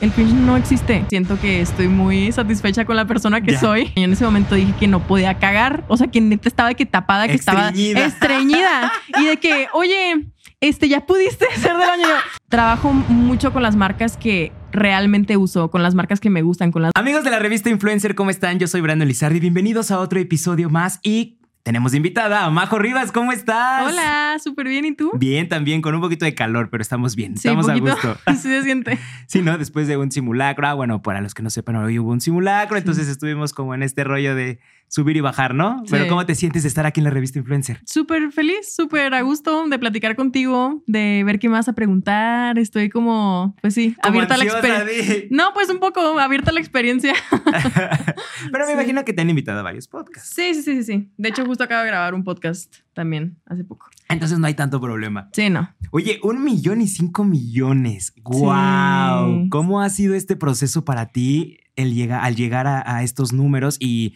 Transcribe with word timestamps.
El 0.00 0.10
cringe 0.10 0.32
no 0.34 0.56
existe. 0.56 1.04
Siento 1.08 1.38
que 1.40 1.60
estoy 1.60 1.86
muy 1.86 2.32
satisfecha 2.32 2.84
con 2.84 2.96
la 2.96 3.06
persona 3.06 3.40
que 3.42 3.52
Ya. 3.52 3.60
soy. 3.60 3.92
Y 3.94 4.02
en 4.02 4.12
ese 4.12 4.24
momento 4.24 4.56
dije 4.56 4.74
que 4.78 4.88
no 4.88 5.06
podía 5.06 5.38
cagar. 5.38 5.84
O 5.88 5.96
sea, 5.96 6.08
que 6.08 6.20
neta 6.20 6.48
estaba 6.48 6.70
de 6.70 6.74
que 6.74 6.84
tapada, 6.84 7.28
que 7.28 7.34
Estreñida. 7.34 8.04
estaba 8.04 8.34
estreñida. 8.34 8.92
y 9.20 9.24
de 9.26 9.36
que, 9.36 9.68
oye, 9.72 10.26
este, 10.60 10.88
ya 10.88 11.06
pudiste 11.06 11.46
ser 11.56 11.76
del 11.76 11.88
año. 11.88 12.08
Trabajo 12.48 12.92
mucho 12.92 13.52
con 13.52 13.62
las 13.62 13.76
marcas 13.76 14.16
que 14.16 14.52
realmente 14.72 15.36
uso, 15.36 15.70
con 15.70 15.84
las 15.84 15.94
marcas 15.94 16.18
que 16.18 16.28
me 16.28 16.42
gustan, 16.42 16.72
con 16.72 16.82
las 16.82 16.90
Amigos 16.96 17.22
de 17.22 17.30
la 17.30 17.38
revista 17.38 17.70
Influencer, 17.70 18.16
¿cómo 18.16 18.30
están? 18.30 18.58
Yo 18.58 18.66
soy 18.66 18.80
Brandon 18.80 19.06
Lizardi. 19.06 19.38
Bienvenidos 19.38 19.92
a 19.92 20.00
otro 20.00 20.18
episodio 20.18 20.70
más 20.70 20.98
y 21.04 21.38
tenemos 21.64 21.94
invitada 21.94 22.44
a 22.44 22.50
Majo 22.50 22.78
Rivas. 22.78 23.10
¿Cómo 23.10 23.32
estás? 23.32 23.90
Hola, 23.90 24.36
súper 24.38 24.68
bien. 24.68 24.84
¿Y 24.84 24.94
tú? 24.94 25.10
Bien, 25.14 25.48
también 25.48 25.80
con 25.80 25.94
un 25.94 26.02
poquito 26.02 26.26
de 26.26 26.34
calor, 26.34 26.68
pero 26.68 26.82
estamos 26.82 27.16
bien. 27.16 27.38
Sí, 27.38 27.48
estamos 27.48 27.68
a 27.70 27.72
poquito. 27.72 27.90
gusto. 27.92 28.18
Sí 28.32 28.48
se 28.48 28.62
siente. 28.62 28.98
Sí, 29.26 29.40
¿no? 29.40 29.56
Después 29.56 29.88
de 29.88 29.96
un 29.96 30.12
simulacro. 30.12 30.66
Ah, 30.66 30.74
bueno, 30.74 31.00
para 31.00 31.22
los 31.22 31.32
que 31.32 31.42
no 31.42 31.48
sepan, 31.48 31.76
hoy 31.76 31.98
hubo 31.98 32.12
un 32.12 32.20
simulacro, 32.20 32.76
entonces 32.76 33.08
estuvimos 33.08 33.54
como 33.54 33.74
en 33.74 33.82
este 33.82 34.04
rollo 34.04 34.34
de 34.34 34.60
subir 34.88 35.16
y 35.16 35.20
bajar, 35.20 35.54
¿no? 35.54 35.82
Pero. 35.90 36.06
¿cómo 36.08 36.24
te 36.26 36.34
sientes 36.34 36.62
de 36.62 36.68
estar 36.68 36.86
aquí 36.86 37.00
en 37.00 37.04
la 37.04 37.10
revista 37.10 37.38
Influencer? 37.38 37.80
Súper 37.84 38.30
feliz, 38.32 38.74
súper 38.74 39.12
a 39.14 39.22
gusto 39.22 39.66
de 39.68 39.78
platicar 39.78 40.14
contigo, 40.16 40.82
de 40.86 41.22
ver 41.24 41.38
qué 41.38 41.48
vas 41.48 41.68
a 41.68 41.72
preguntar. 41.72 42.58
Estoy 42.58 42.88
como, 42.90 43.56
pues 43.60 43.74
sí, 43.74 43.96
Como 44.02 44.14
abierta 44.20 44.34
a 44.34 44.38
la 44.38 44.44
experiencia. 44.44 45.24
No, 45.30 45.52
pues 45.54 45.68
un 45.70 45.80
poco 45.80 46.18
abierta 46.18 46.50
a 46.50 46.54
la 46.54 46.60
experiencia. 46.60 47.14
Pero 48.52 48.58
me 48.64 48.66
Sí. 48.66 48.72
imagino 48.72 49.04
que 49.04 49.12
te 49.12 49.22
han 49.22 49.30
invitado 49.30 49.60
a 49.60 49.62
varios 49.62 49.88
podcasts. 49.88 50.30
Sí, 50.34 50.54
sí, 50.54 50.62
sí, 50.62 50.82
sí. 50.84 51.10
De 51.16 51.28
hecho, 51.30 51.44
justo 51.44 51.64
acabo 51.64 51.82
de 51.82 51.88
grabar 51.88 52.14
un 52.14 52.24
podcast 52.24 52.74
también 52.92 53.36
hace 53.46 53.64
poco. 53.64 53.88
Entonces 54.08 54.38
no 54.38 54.46
hay 54.46 54.54
tanto 54.54 54.80
problema. 54.80 55.28
Sí, 55.32 55.50
no. 55.50 55.74
Oye, 55.90 56.20
un 56.22 56.44
millón 56.44 56.80
y 56.80 56.86
cinco 56.88 57.24
millones. 57.24 58.12
¡Wow! 58.22 59.42
Sí. 59.44 59.48
¿Cómo 59.50 59.80
ha 59.80 59.88
sido 59.90 60.14
este 60.14 60.36
proceso 60.36 60.84
para 60.84 61.06
ti 61.06 61.58
el 61.76 61.94
llega, 61.94 62.22
al 62.22 62.36
llegar 62.36 62.66
a, 62.66 62.96
a 62.96 63.02
estos 63.02 63.32
números 63.32 63.76
y 63.80 64.14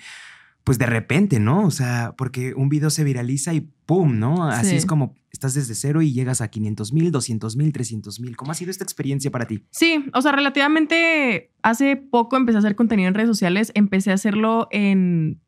pues 0.69 0.77
de 0.79 0.85
repente, 0.85 1.41
¿no? 1.41 1.65
O 1.65 1.71
sea, 1.71 2.15
porque 2.19 2.53
un 2.55 2.69
video 2.69 2.91
se 2.91 3.03
viraliza 3.03 3.55
y 3.55 3.63
¡pum! 3.87 4.19
¿no? 4.19 4.45
Así 4.45 4.69
Sí. 4.73 4.77
es 4.77 4.85
como 4.85 5.15
estás 5.33 5.55
desde 5.55 5.75
cero 5.75 6.03
y 6.03 6.13
llegas 6.13 6.43
a 6.43 6.49
500 6.49 6.93
mil, 6.93 7.11
200 7.11 7.57
mil, 7.57 7.73
300 7.73 8.21
mil. 8.21 8.37
¿Cómo 8.37 8.53
ha 8.53 8.55
sido 8.55 8.71
esta 8.71 8.85
experiencia 8.85 9.31
para 9.31 9.47
ti? 9.47 9.65
Sí, 9.71 10.05
o 10.13 10.21
sea, 10.21 10.31
relativamente 10.33 11.53
hace 11.63 11.97
poco 11.97 12.37
empecé 12.37 12.57
a 12.57 12.59
hacer 12.59 12.77
contenido 12.77 13.09
en 13.09 13.15
redes 13.15 13.29
sociales. 13.31 13.73
Empecé 13.75 14.11
a 14.11 14.15
hacerlo 14.15 14.69
en 14.71 15.41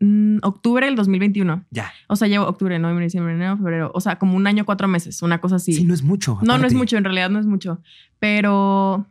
mm, 0.00 0.38
octubre 0.42 0.86
del 0.86 0.96
2021. 0.96 1.66
Ya. 1.70 1.92
O 2.08 2.16
sea, 2.16 2.26
llevo 2.26 2.46
octubre, 2.46 2.78
noviembre, 2.78 3.04
diciembre, 3.04 3.34
enero, 3.34 3.58
febrero. 3.58 3.90
O 3.94 4.00
sea, 4.00 4.18
como 4.18 4.38
un 4.38 4.46
año, 4.46 4.64
cuatro 4.64 4.88
meses, 4.88 5.20
una 5.20 5.38
cosa 5.38 5.56
así. 5.56 5.74
Sí, 5.74 5.84
no 5.84 5.92
es 5.92 6.02
mucho. 6.02 6.38
No, 6.40 6.56
no 6.56 6.66
es 6.66 6.72
mucho, 6.72 6.96
en 6.96 7.04
realidad 7.04 7.28
no 7.28 7.38
es 7.40 7.46
mucho. 7.46 7.82
Pero 8.18 9.06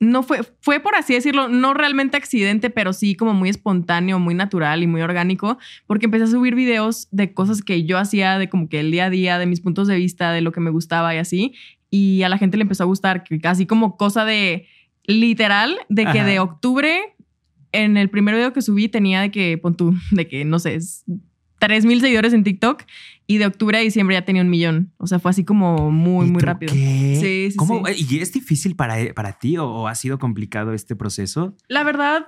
no 0.00 0.22
fue, 0.22 0.40
fue 0.60 0.80
por 0.80 0.94
así 0.94 1.12
decirlo, 1.12 1.48
no 1.48 1.74
realmente 1.74 2.16
accidente, 2.16 2.70
pero 2.70 2.94
sí 2.94 3.14
como 3.14 3.34
muy 3.34 3.50
espontáneo, 3.50 4.18
muy 4.18 4.34
natural 4.34 4.82
y 4.82 4.86
muy 4.86 5.02
orgánico, 5.02 5.58
porque 5.86 6.06
empecé 6.06 6.24
a 6.24 6.28
subir 6.28 6.54
videos 6.54 7.06
de 7.10 7.34
cosas 7.34 7.62
que 7.62 7.84
yo 7.84 7.98
hacía, 7.98 8.38
de 8.38 8.48
como 8.48 8.68
que 8.70 8.80
el 8.80 8.90
día 8.90 9.04
a 9.04 9.10
día, 9.10 9.38
de 9.38 9.44
mis 9.44 9.60
puntos 9.60 9.86
de 9.86 9.96
vista, 9.96 10.32
de 10.32 10.40
lo 10.40 10.52
que 10.52 10.60
me 10.60 10.70
gustaba 10.70 11.14
y 11.14 11.18
así. 11.18 11.54
Y 11.90 12.22
a 12.22 12.30
la 12.30 12.38
gente 12.38 12.56
le 12.56 12.62
empezó 12.62 12.84
a 12.84 12.86
gustar, 12.86 13.24
así 13.44 13.66
como 13.66 13.98
cosa 13.98 14.24
de 14.24 14.66
literal, 15.04 15.76
de 15.90 16.04
que 16.04 16.20
Ajá. 16.20 16.24
de 16.24 16.38
octubre, 16.40 17.14
en 17.72 17.98
el 17.98 18.08
primer 18.08 18.34
video 18.34 18.54
que 18.54 18.62
subí 18.62 18.88
tenía 18.88 19.20
de 19.20 19.30
que, 19.30 19.58
pon 19.58 19.76
tú, 19.76 19.94
de 20.12 20.26
que, 20.26 20.46
no 20.46 20.58
sé, 20.58 20.78
3 21.58 21.84
mil 21.84 22.00
seguidores 22.00 22.32
en 22.32 22.42
TikTok 22.42 22.84
y 23.30 23.38
de 23.38 23.46
octubre 23.46 23.78
a 23.78 23.80
diciembre 23.80 24.16
ya 24.16 24.24
tenía 24.24 24.42
un 24.42 24.50
millón. 24.50 24.92
O 24.96 25.06
sea, 25.06 25.20
fue 25.20 25.30
así 25.30 25.44
como 25.44 25.92
muy, 25.92 26.26
¿Y 26.26 26.30
muy 26.32 26.42
rápido. 26.42 26.72
qué? 26.72 27.16
Sí, 27.20 27.50
sí, 27.52 27.56
¿Cómo- 27.56 27.86
sí. 27.86 28.04
¿Y 28.10 28.18
es 28.18 28.32
difícil 28.32 28.74
para, 28.74 28.96
para 29.14 29.34
ti 29.38 29.56
o, 29.56 29.66
o 29.68 29.86
ha 29.86 29.94
sido 29.94 30.18
complicado 30.18 30.72
este 30.72 30.96
proceso? 30.96 31.54
La 31.68 31.84
verdad, 31.84 32.26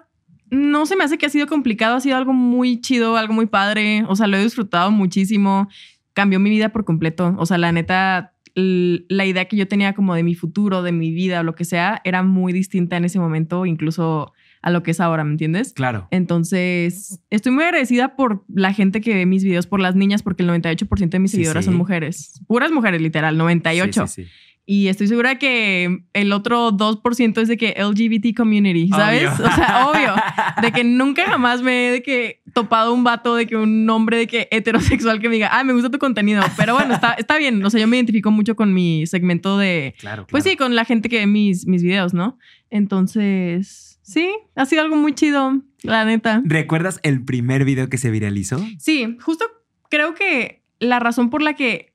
no 0.51 0.87
se 0.87 0.95
me 0.95 1.03
hace 1.03 1.19
que 1.19 1.27
ha 1.27 1.31
sido 1.31 1.49
complicado, 1.49 1.97
ha 1.97 2.01
sido 2.01 2.17
algo 2.17 2.33
muy 2.33 2.81
chido, 2.81 3.17
algo 3.17 3.35
muy 3.35 3.47
padre. 3.47 4.05
O 4.09 4.15
sea, 4.15 4.29
lo 4.29 4.37
he 4.37 4.43
disfrutado 4.45 4.93
muchísimo. 4.93 5.69
Cambió 6.13 6.39
mi 6.39 6.51
vida 6.51 6.69
por 6.69 6.85
completo. 6.85 7.35
O 7.39 7.47
sea, 7.47 7.59
la 7.59 7.73
neta, 7.73 8.35
la 8.55 9.25
idea 9.27 9.47
que 9.47 9.57
yo 9.57 9.67
tenía 9.67 9.95
como 9.95 10.15
de 10.15 10.23
mi 10.23 10.37
futuro, 10.37 10.83
de 10.85 10.93
mi 10.93 11.11
vida 11.11 11.41
o 11.41 11.43
lo 11.43 11.55
que 11.57 11.65
sea, 11.65 12.01
era 12.05 12.23
muy 12.23 12.53
distinta 12.53 12.97
en 12.97 13.07
ese 13.07 13.19
momento, 13.19 13.67
incluso 13.67 14.33
a 14.63 14.71
lo 14.71 14.83
que 14.83 14.93
es 14.93 15.01
ahora, 15.01 15.25
¿me 15.25 15.33
entiendes? 15.33 15.73
Claro. 15.73 16.09
Entonces, 16.11 17.21
estoy 17.31 17.53
muy 17.53 17.65
agradecida 17.65 18.17
por 18.17 18.45
la 18.49 18.73
gente 18.73 19.01
que 19.01 19.15
ve 19.15 19.27
mis 19.27 19.45
videos, 19.45 19.67
por 19.67 19.81
las 19.81 19.95
niñas, 19.97 20.23
porque 20.23 20.43
el 20.43 20.49
98% 20.51 21.09
de 21.11 21.19
mis 21.19 21.31
Sí, 21.33 21.37
seguidoras 21.39 21.65
sí. 21.65 21.71
son 21.71 21.77
mujeres. 21.77 22.41
Puras 22.47 22.71
mujeres, 22.73 23.03
literal, 23.03 23.37
98. 23.37 24.07
Sí, 24.07 24.23
sí, 24.23 24.25
sí. 24.25 24.31
Y 24.65 24.87
estoy 24.87 25.09
segura 25.09 25.39
que 25.39 26.05
el 26.13 26.33
otro 26.33 26.71
2% 26.71 27.41
es 27.41 27.49
de 27.49 27.57
que 27.57 27.75
LGBT 27.77 28.37
community, 28.37 28.89
¿sabes? 28.89 29.29
Obvio. 29.29 29.47
O 29.47 29.55
sea, 29.55 29.87
obvio. 29.91 30.15
De 30.63 30.73
que 30.73 30.85
nunca 30.85 31.25
jamás 31.27 31.63
me 31.63 31.89
he 31.89 31.93
de 31.93 32.03
que 32.03 32.43
topado 32.53 32.95
un 32.95 33.03
vato 33.03 33.35
de 33.35 33.47
que 33.47 33.57
un 33.57 33.91
hombre 33.91 34.19
de 34.19 34.27
que 34.29 34.49
heterosexual 34.53 35.21
que 35.21 35.29
me 35.29 35.35
diga, 35.35 35.49
ah, 35.53 35.65
me 35.65 35.73
gusta 35.73 35.91
tu 35.91 35.99
contenido. 35.99 36.43
Pero 36.57 36.75
bueno, 36.75 36.95
está, 36.95 37.13
está 37.15 37.39
bien. 37.39 37.65
O 37.65 37.71
sea, 37.71 37.81
yo 37.81 37.89
me 37.89 37.97
identifico 37.97 38.31
mucho 38.31 38.55
con 38.55 38.73
mi 38.73 39.05
segmento 39.07 39.59
de, 39.59 39.95
Claro, 39.99 40.27
pues 40.29 40.45
sí, 40.45 40.57
con 40.57 40.77
la 40.77 40.85
gente 40.85 41.09
que 41.09 41.19
ve 41.19 41.27
mis, 41.27 41.67
mis 41.67 41.83
videos, 41.83 42.15
¿no? 42.15 42.39
Entonces, 42.71 43.99
sí, 44.03 44.31
ha 44.55 44.65
sido 44.65 44.83
algo 44.83 44.95
muy 44.95 45.13
chido, 45.15 45.61
la 45.83 46.05
neta. 46.05 46.41
¿Recuerdas 46.45 47.01
el 47.03 47.25
primer 47.25 47.65
video 47.65 47.89
que 47.89 47.99
se 47.99 48.11
viralizó? 48.11 48.65
Sí, 48.79 49.17
justo 49.21 49.45
creo 49.91 50.15
que 50.15 50.63
la 50.79 51.01
razón 51.01 51.31
por 51.31 51.43
la 51.43 51.55
que 51.55 51.92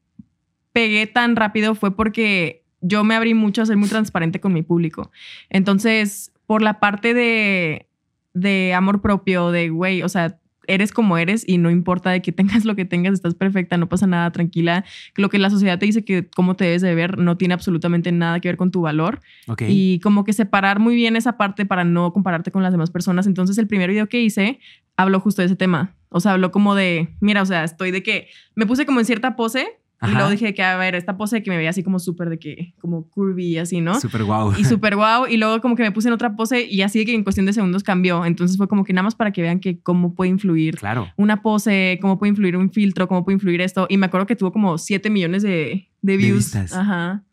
pegué 0.77 1.07
tan 1.07 1.35
rápido 1.35 1.73
fue 1.73 1.95
porque 1.95 2.63
yo 2.81 3.03
me 3.03 3.15
abrí 3.15 3.33
mucho 3.33 3.63
a 3.63 3.65
ser 3.65 3.77
muy 3.77 3.89
transparente 3.89 4.39
con 4.39 4.53
mi 4.53 4.61
público. 4.61 5.09
Entonces, 5.49 6.31
por 6.45 6.61
la 6.61 6.79
parte 6.79 7.15
de, 7.15 7.87
de 8.35 8.75
amor 8.75 9.01
propio, 9.01 9.49
de 9.49 9.69
güey, 9.69 10.03
o 10.03 10.09
sea, 10.09 10.37
eres 10.67 10.91
como 10.91 11.17
eres 11.17 11.43
y 11.47 11.57
no 11.57 11.71
importa 11.71 12.11
de 12.11 12.21
que 12.21 12.31
tengas 12.39 12.63
lo 12.63 12.75
que 12.75 12.85
tengas, 12.85 13.15
estás 13.15 13.33
perfecta, 13.33 13.75
no 13.77 13.89
pasa 13.89 14.05
nada, 14.05 14.29
tranquila. 14.29 14.85
Lo 15.15 15.29
que 15.29 15.39
la 15.39 15.49
sociedad 15.49 15.79
te 15.79 15.87
dice 15.87 16.05
que 16.05 16.29
cómo 16.29 16.55
te 16.55 16.65
debes 16.65 16.83
de 16.83 16.93
ver 16.93 17.17
no 17.17 17.37
tiene 17.37 17.55
absolutamente 17.55 18.11
nada 18.11 18.39
que 18.39 18.49
ver 18.49 18.57
con 18.57 18.69
tu 18.69 18.81
valor. 18.81 19.19
Y 19.67 19.99
como 20.01 20.25
que 20.25 20.33
separar 20.33 20.77
muy 20.77 20.93
bien 20.93 21.15
esa 21.15 21.37
parte 21.37 21.65
para 21.65 21.85
no 21.85 22.13
compararte 22.13 22.51
con 22.51 22.61
las 22.61 22.71
demás 22.71 22.91
personas. 22.91 23.25
Entonces, 23.25 23.57
el 23.57 23.65
primer 23.65 23.89
video 23.89 24.09
que 24.09 24.21
hice 24.21 24.59
habló 24.95 25.19
justo 25.21 25.41
de 25.41 25.47
ese 25.47 25.55
tema. 25.55 25.95
O 26.09 26.19
sea, 26.19 26.33
habló 26.33 26.51
como 26.51 26.75
de, 26.75 27.15
mira, 27.19 27.41
o 27.41 27.47
sea, 27.47 27.63
estoy 27.63 27.89
de 27.89 28.03
que 28.03 28.27
me 28.53 28.67
puse 28.67 28.85
como 28.85 28.99
en 28.99 29.07
cierta 29.07 29.35
pose 29.35 29.79
Ajá. 29.99 30.11
y 30.11 30.15
luego 30.15 30.29
dije 30.29 30.53
que, 30.53 30.61
a 30.61 30.77
ver, 30.77 30.93
esta 30.93 31.17
pose 31.17 31.41
que 31.41 31.49
me 31.49 31.57
veía 31.57 31.71
así 31.71 31.81
como 31.83 31.97
súper 31.97 32.29
de 32.29 32.37
que, 32.37 32.75
como 32.79 33.09
curvy 33.09 33.45
y 33.53 33.57
así, 33.57 33.81
¿no? 33.81 33.99
Súper 33.99 34.23
guau. 34.25 34.53
Y 34.57 34.63
súper 34.63 34.95
guau. 34.95 35.25
Y 35.27 35.37
luego 35.37 35.59
como 35.59 35.75
que 35.75 35.81
me 35.83 35.91
puse 35.91 36.07
en 36.09 36.13
otra 36.13 36.35
pose 36.35 36.65
y 36.65 36.81
así 36.83 36.99
de 36.99 37.05
que 37.05 37.15
en 37.15 37.23
cuestión 37.23 37.45
de 37.47 37.53
segundos 37.53 37.81
cambió. 37.83 38.23
Entonces 38.25 38.57
fue 38.57 38.67
como 38.67 38.83
que 38.83 38.93
nada 38.93 39.03
más 39.03 39.15
para 39.15 39.31
que 39.31 39.41
vean 39.41 39.59
que 39.59 39.79
cómo 39.81 40.13
puede 40.13 40.29
influir 40.29 40.77
Claro. 40.77 41.07
una 41.17 41.41
pose, 41.41 41.97
cómo 42.01 42.19
puede 42.19 42.29
influir 42.29 42.55
un 42.57 42.71
filtro, 42.71 43.07
cómo 43.07 43.23
puede 43.25 43.35
influir 43.35 43.61
esto. 43.61 43.87
Y 43.89 43.97
me 43.97 44.05
acuerdo 44.05 44.27
que 44.27 44.35
tuvo 44.35 44.51
como 44.51 44.77
7 44.77 45.09
millones 45.09 45.41
de, 45.41 45.89
de 46.03 46.17
views. 46.17 46.37
vistas. 46.37 46.73
Ajá. 46.73 47.23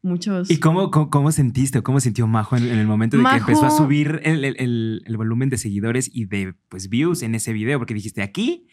Muchos. 0.00 0.48
¿Y 0.50 0.58
cómo, 0.60 0.90
cómo, 0.92 1.10
cómo 1.10 1.32
sentiste 1.32 1.78
o 1.80 1.82
cómo 1.82 1.98
sintió 2.00 2.26
Majo 2.28 2.56
en, 2.56 2.64
en 2.68 2.78
el 2.78 2.86
momento 2.86 3.16
de 3.16 3.22
Majo- 3.24 3.34
que 3.44 3.52
empezó 3.52 3.66
a 3.66 3.70
subir 3.70 4.20
el, 4.22 4.44
el- 4.44 4.56
el- 4.58 5.02
el 5.04 5.16
volumen 5.16 5.48
de 5.50 5.58
seguidores 5.58 6.08
y 6.14 6.24
de 6.26 6.54
pues 6.68 6.88
views 6.88 7.22
en 7.22 7.34
ese 7.34 7.52
video? 7.52 7.78
Porque 7.78 7.94
dijiste 7.94 8.22
aquí 8.22 8.66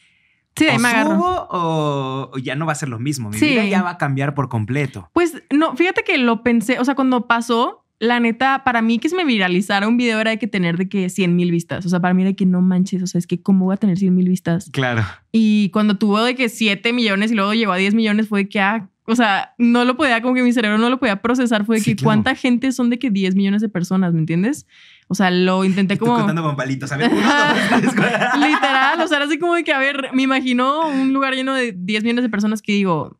Sí, 0.57 0.67
ahí 0.67 0.77
o 0.77 0.79
me 0.79 0.87
agarro. 0.89 1.15
subo 1.15 1.47
o, 1.51 2.37
ya 2.37 2.55
no 2.55 2.65
va 2.65 2.71
a 2.71 2.75
ser 2.75 2.89
lo 2.89 2.99
mismo. 2.99 3.29
Mi 3.29 3.37
Sí. 3.37 3.47
vida 3.49 3.65
ya 3.65 3.81
va 3.83 3.91
a 3.91 3.97
cambiar 3.97 4.33
por 4.33 4.49
completo. 4.49 5.09
Pues 5.13 5.41
no, 5.53 5.75
fíjate 5.75 6.03
que 6.03 6.17
lo 6.17 6.43
pensé, 6.43 6.79
o 6.79 6.85
sea, 6.85 6.95
cuando 6.95 7.27
pasó, 7.27 7.81
la 7.99 8.19
neta, 8.19 8.63
para 8.65 8.81
mí 8.81 8.99
que 8.99 9.07
se 9.09 9.15
me 9.15 9.23
viralizara 9.25 9.87
un 9.87 9.95
video 9.97 10.19
era 10.19 10.31
de 10.31 10.37
que 10.39 10.47
tener 10.47 10.77
de 10.77 10.89
que 10.89 11.09
100 11.09 11.35
mil 11.35 11.49
vistas. 11.51 11.85
O 11.85 11.89
sea, 11.89 11.99
para 12.01 12.13
mí 12.13 12.21
era 12.23 12.31
de 12.31 12.35
que 12.35 12.45
no 12.45 12.61
manches, 12.61 13.01
o 13.03 13.07
sea, 13.07 13.19
es 13.19 13.27
que 13.27 13.41
cómo 13.41 13.65
voy 13.65 13.73
a 13.73 13.77
tener 13.77 13.97
100 13.97 14.13
mil 14.13 14.27
vistas. 14.29 14.69
Claro. 14.71 15.03
Y 15.31 15.69
cuando 15.69 15.97
tuvo 15.97 16.21
de 16.21 16.35
que 16.35 16.49
7 16.49 16.91
millones 16.93 17.31
y 17.31 17.35
luego 17.35 17.53
llegó 17.53 17.71
a 17.71 17.77
10 17.77 17.93
millones 17.95 18.27
fue 18.27 18.43
de 18.43 18.49
que, 18.49 18.59
ah, 18.59 18.89
o 19.07 19.15
sea, 19.15 19.53
no 19.59 19.85
lo 19.85 19.95
podía, 19.97 20.21
como 20.21 20.33
que 20.33 20.41
mi 20.41 20.51
cerebro 20.51 20.77
no 20.79 20.89
lo 20.89 20.99
podía 20.99 21.21
procesar. 21.21 21.63
Fue 21.65 21.75
de 21.77 21.81
Sí, 21.83 21.91
que 21.91 21.95
claro. 21.97 22.07
cuánta 22.07 22.35
gente 22.35 22.71
son 22.71 22.89
de 22.89 22.97
que 22.99 23.11
10 23.11 23.35
millones 23.35 23.61
de 23.61 23.69
personas, 23.69 24.13
¿me 24.13 24.19
entiendes? 24.19 24.65
O 25.07 25.13
sea, 25.15 25.29
lo 25.29 25.63
intenté 25.63 25.97
como... 25.99 26.15
contando 26.15 26.41
con 26.41 26.55
palitos. 26.55 26.91
A 26.91 26.97
ver, 26.97 27.11
uno, 27.13 27.21
dos, 27.21 27.93
tres, 27.93 27.95
o 29.05 29.07
sea, 29.07 29.17
era 29.17 29.25
así 29.25 29.39
como 29.39 29.55
de 29.55 29.63
que, 29.63 29.73
a 29.73 29.79
ver, 29.79 30.09
me 30.13 30.23
imagino 30.23 30.87
un 30.87 31.13
lugar 31.13 31.33
lleno 31.33 31.53
de 31.53 31.71
10 31.77 32.03
millones 32.03 32.23
de 32.23 32.29
personas 32.29 32.61
que 32.61 32.73
digo, 32.73 33.19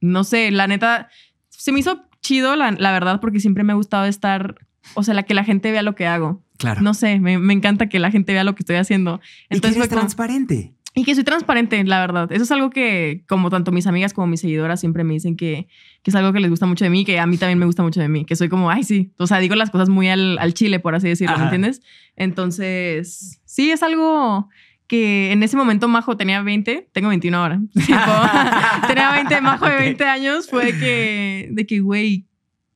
no 0.00 0.24
sé, 0.24 0.50
la 0.50 0.66
neta, 0.66 1.08
se 1.48 1.72
me 1.72 1.80
hizo 1.80 2.02
chido, 2.20 2.56
la, 2.56 2.72
la 2.72 2.92
verdad, 2.92 3.20
porque 3.20 3.40
siempre 3.40 3.62
me 3.64 3.72
ha 3.72 3.76
gustado 3.76 4.04
estar, 4.06 4.56
o 4.94 5.02
sea, 5.02 5.14
la 5.14 5.22
que 5.22 5.34
la 5.34 5.44
gente 5.44 5.70
vea 5.70 5.82
lo 5.82 5.94
que 5.94 6.06
hago. 6.06 6.42
Claro. 6.58 6.80
No 6.80 6.94
sé, 6.94 7.20
me, 7.20 7.38
me 7.38 7.52
encanta 7.52 7.88
que 7.88 7.98
la 7.98 8.10
gente 8.10 8.32
vea 8.32 8.42
lo 8.44 8.54
que 8.54 8.62
estoy 8.62 8.76
haciendo. 8.76 9.20
y 9.44 9.48
que 9.50 9.54
Entonces 9.56 9.76
eres 9.76 9.88
como- 9.90 10.00
transparente. 10.00 10.72
y 10.94 11.04
que 11.04 11.14
soy 11.14 11.22
transparente, 11.24 11.84
la 11.84 12.00
verdad. 12.00 12.32
Eso 12.32 12.44
es 12.44 12.50
algo 12.50 12.70
que, 12.70 13.22
como 13.28 13.50
tanto 13.50 13.70
mis 13.72 13.86
amigas 13.86 14.14
como 14.14 14.26
mis 14.26 14.40
seguidoras 14.40 14.80
siempre 14.80 15.04
me 15.04 15.12
dicen 15.12 15.36
que, 15.36 15.68
que 16.02 16.10
es 16.10 16.14
algo 16.14 16.32
que 16.32 16.40
les 16.40 16.48
gusta 16.48 16.64
mucho 16.64 16.84
de 16.86 16.90
mí, 16.90 17.04
que 17.04 17.18
a 17.20 17.26
mí 17.26 17.36
también 17.36 17.58
me 17.58 17.66
gusta 17.66 17.82
mucho 17.82 18.00
de 18.00 18.08
mí, 18.08 18.24
que 18.24 18.34
soy 18.36 18.48
como, 18.48 18.70
ay, 18.70 18.82
sí. 18.84 19.12
O 19.18 19.26
sea, 19.26 19.38
digo 19.38 19.54
las 19.54 19.70
cosas 19.70 19.90
muy 19.90 20.08
al, 20.08 20.38
al 20.38 20.54
chile, 20.54 20.80
por 20.80 20.94
así 20.94 21.08
decirlo, 21.08 21.36
¿me 21.36 21.44
entiendes? 21.44 21.82
Entonces, 22.16 23.40
sí, 23.44 23.70
es 23.70 23.82
algo 23.82 24.48
que 24.86 25.32
en 25.32 25.42
ese 25.42 25.56
momento 25.56 25.88
Majo 25.88 26.16
tenía 26.16 26.42
20, 26.42 26.88
tengo 26.92 27.08
21 27.08 27.36
ahora. 27.36 27.60
Tenía 28.86 29.10
20, 29.12 29.40
Majo 29.40 29.66
de 29.66 29.74
Ok. 29.74 29.80
20 29.80 30.04
años, 30.04 30.48
fue 30.48 30.66
de 30.66 30.78
que, 30.78 31.48
de 31.50 31.66
que, 31.66 31.80
güey, 31.80 32.26